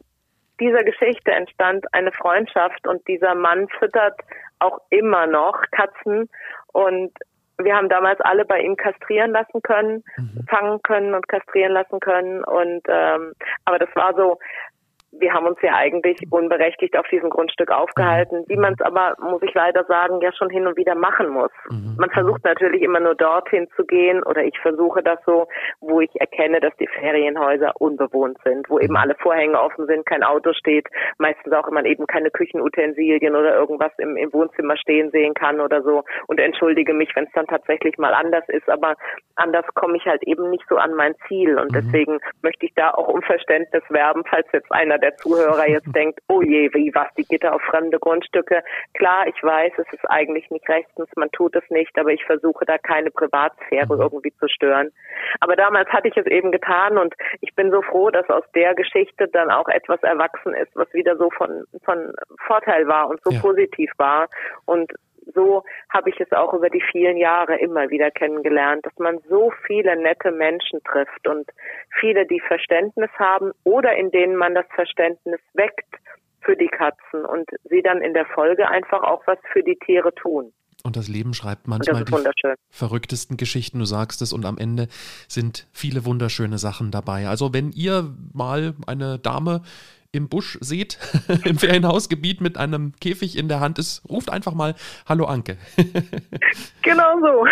[0.59, 4.19] dieser Geschichte entstand eine Freundschaft und dieser Mann füttert
[4.59, 6.29] auch immer noch Katzen
[6.73, 7.11] und
[7.57, 10.45] wir haben damals alle bei ihm kastrieren lassen können, mhm.
[10.49, 13.33] fangen können und kastrieren lassen können und ähm,
[13.65, 14.39] aber das war so
[15.19, 19.41] wir haben uns ja eigentlich unberechtigt auf diesem Grundstück aufgehalten, wie man es aber, muss
[19.43, 21.51] ich leider sagen, ja schon hin und wieder machen muss.
[21.69, 21.95] Mhm.
[21.97, 25.47] Man versucht natürlich immer nur dorthin zu gehen oder ich versuche das so,
[25.81, 30.23] wo ich erkenne, dass die Ferienhäuser unbewohnt sind, wo eben alle Vorhänge offen sind, kein
[30.23, 30.87] Auto steht,
[31.17, 35.83] meistens auch immer eben keine Küchenutensilien oder irgendwas im, im Wohnzimmer stehen sehen kann oder
[35.83, 38.95] so und entschuldige mich, wenn es dann tatsächlich mal anders ist, aber
[39.35, 41.75] anders komme ich halt eben nicht so an mein Ziel und mhm.
[41.75, 46.19] deswegen möchte ich da auch um Verständnis werben, falls jetzt einer der Zuhörer jetzt denkt,
[46.29, 48.63] oh je, wie was, die geht da auf fremde Grundstücke.
[48.93, 52.65] Klar, ich weiß, es ist eigentlich nicht rechtens, man tut es nicht, aber ich versuche
[52.65, 54.91] da keine Privatsphäre irgendwie zu stören.
[55.41, 58.73] Aber damals hatte ich es eben getan und ich bin so froh, dass aus der
[58.75, 62.13] Geschichte dann auch etwas erwachsen ist, was wieder so von, von
[62.47, 63.41] Vorteil war und so ja.
[63.41, 64.27] positiv war
[64.65, 64.91] und
[65.33, 69.51] so habe ich es auch über die vielen Jahre immer wieder kennengelernt, dass man so
[69.65, 71.49] viele nette Menschen trifft und
[71.99, 75.95] viele, die Verständnis haben oder in denen man das Verständnis weckt
[76.41, 80.13] für die Katzen und sie dann in der Folge einfach auch was für die Tiere
[80.13, 80.51] tun.
[80.85, 82.13] Und das Leben schreibt manchmal die
[82.69, 84.87] verrücktesten Geschichten, du sagst es, und am Ende
[85.29, 87.29] sind viele wunderschöne Sachen dabei.
[87.29, 89.61] Also wenn ihr mal eine Dame
[90.13, 90.97] im Busch seht,
[91.43, 94.75] im Ferienhausgebiet mit einem Käfig in der Hand ist, ruft einfach mal
[95.07, 95.57] Hallo Anke.
[96.83, 97.45] genau so.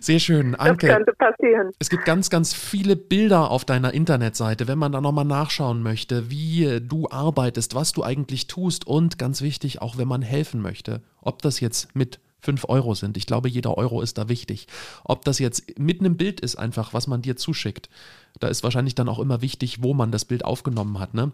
[0.00, 0.54] Sehr schön.
[0.54, 1.72] Anke, das könnte passieren.
[1.78, 6.30] Es gibt ganz, ganz viele Bilder auf deiner Internetseite, wenn man da nochmal nachschauen möchte,
[6.30, 11.00] wie du arbeitest, was du eigentlich tust und ganz wichtig, auch wenn man helfen möchte.
[11.22, 13.16] Ob das jetzt mit 5 Euro sind.
[13.16, 14.68] Ich glaube, jeder Euro ist da wichtig.
[15.04, 17.90] Ob das jetzt mit einem Bild ist, einfach, was man dir zuschickt.
[18.38, 21.12] Da ist wahrscheinlich dann auch immer wichtig, wo man das Bild aufgenommen hat.
[21.12, 21.32] Ne?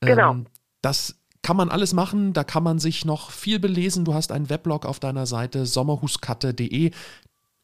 [0.00, 0.32] Genau.
[0.32, 0.46] Ähm,
[0.82, 4.04] das kann man alles machen, da kann man sich noch viel belesen.
[4.04, 6.90] Du hast einen Weblog auf deiner Seite sommerhuskatte.de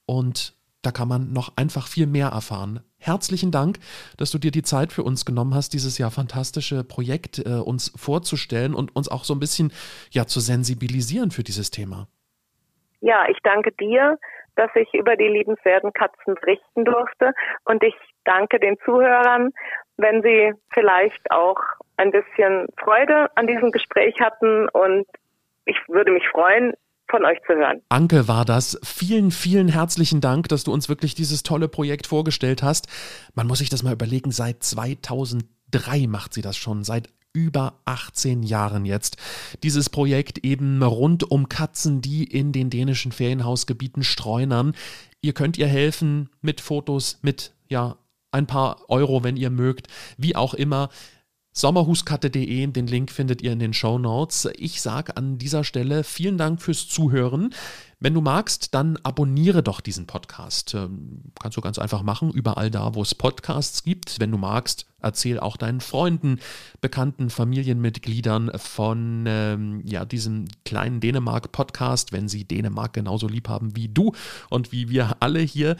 [0.07, 2.81] und da kann man noch einfach viel mehr erfahren.
[2.99, 3.79] Herzlichen Dank,
[4.17, 7.93] dass du dir die Zeit für uns genommen hast, dieses ja fantastische Projekt äh, uns
[7.97, 9.73] vorzustellen und uns auch so ein bisschen
[10.11, 12.09] ja zu sensibilisieren für dieses Thema.
[13.05, 14.19] Ja, ich danke dir,
[14.57, 17.33] dass ich über die liebenswerten Katzen berichten durfte
[17.67, 17.95] und ich
[18.25, 19.51] danke den Zuhörern,
[19.99, 21.59] wenn sie vielleicht auch
[21.99, 25.07] ein bisschen Freude an diesem Gespräch hatten und
[25.67, 26.73] ich würde mich freuen,
[27.11, 27.83] von euch zu hören.
[27.91, 28.81] Anke war das.
[28.83, 32.89] Vielen, vielen herzlichen Dank, dass du uns wirklich dieses tolle Projekt vorgestellt hast.
[33.35, 38.43] Man muss sich das mal überlegen, seit 2003 macht sie das schon, seit über 18
[38.43, 39.18] Jahren jetzt.
[39.62, 44.74] Dieses Projekt eben rund um Katzen, die in den dänischen Ferienhausgebieten streunern.
[45.20, 47.99] Ihr könnt ihr helfen mit Fotos, mit ja
[48.30, 50.89] ein paar Euro, wenn ihr mögt, wie auch immer.
[51.57, 54.49] Sommerhuskatte.de, den Link findet ihr in den Show Notes.
[54.57, 57.55] Ich sage an dieser Stelle vielen Dank fürs Zuhören.
[58.05, 60.75] Wenn du magst, dann abonniere doch diesen Podcast.
[60.75, 64.21] Ähm, kannst du ganz einfach machen, überall da, wo es Podcasts gibt.
[64.21, 66.39] Wenn du magst, erzähl auch deinen Freunden,
[66.83, 73.89] Bekannten, Familienmitgliedern von ähm, ja, diesem kleinen Dänemark-Podcast, wenn sie Dänemark genauso lieb haben wie
[73.89, 74.13] du
[74.51, 75.77] und wie wir alle hier.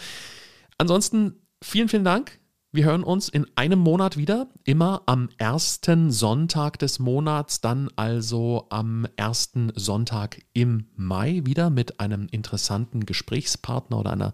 [0.79, 2.41] Ansonsten vielen, vielen Dank
[2.75, 8.67] wir hören uns in einem Monat wieder, immer am ersten Sonntag des Monats, dann also
[8.69, 14.33] am ersten Sonntag im Mai wieder mit einem interessanten Gesprächspartner oder einer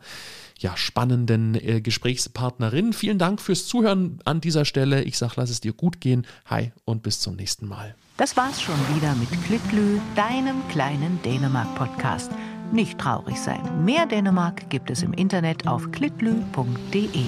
[0.59, 2.95] ja, spannenden äh, Gesprächspartnerin.
[2.95, 5.03] Vielen Dank fürs Zuhören an dieser Stelle.
[5.03, 6.27] Ich sage, lass es dir gut gehen.
[6.47, 7.95] Hi und bis zum nächsten Mal.
[8.17, 12.33] Das war's schon wieder mit Klitlü, deinem kleinen Dänemark-Podcast.
[12.73, 13.85] Nicht traurig sein.
[13.85, 17.27] Mehr Dänemark gibt es im Internet auf klitlü.de.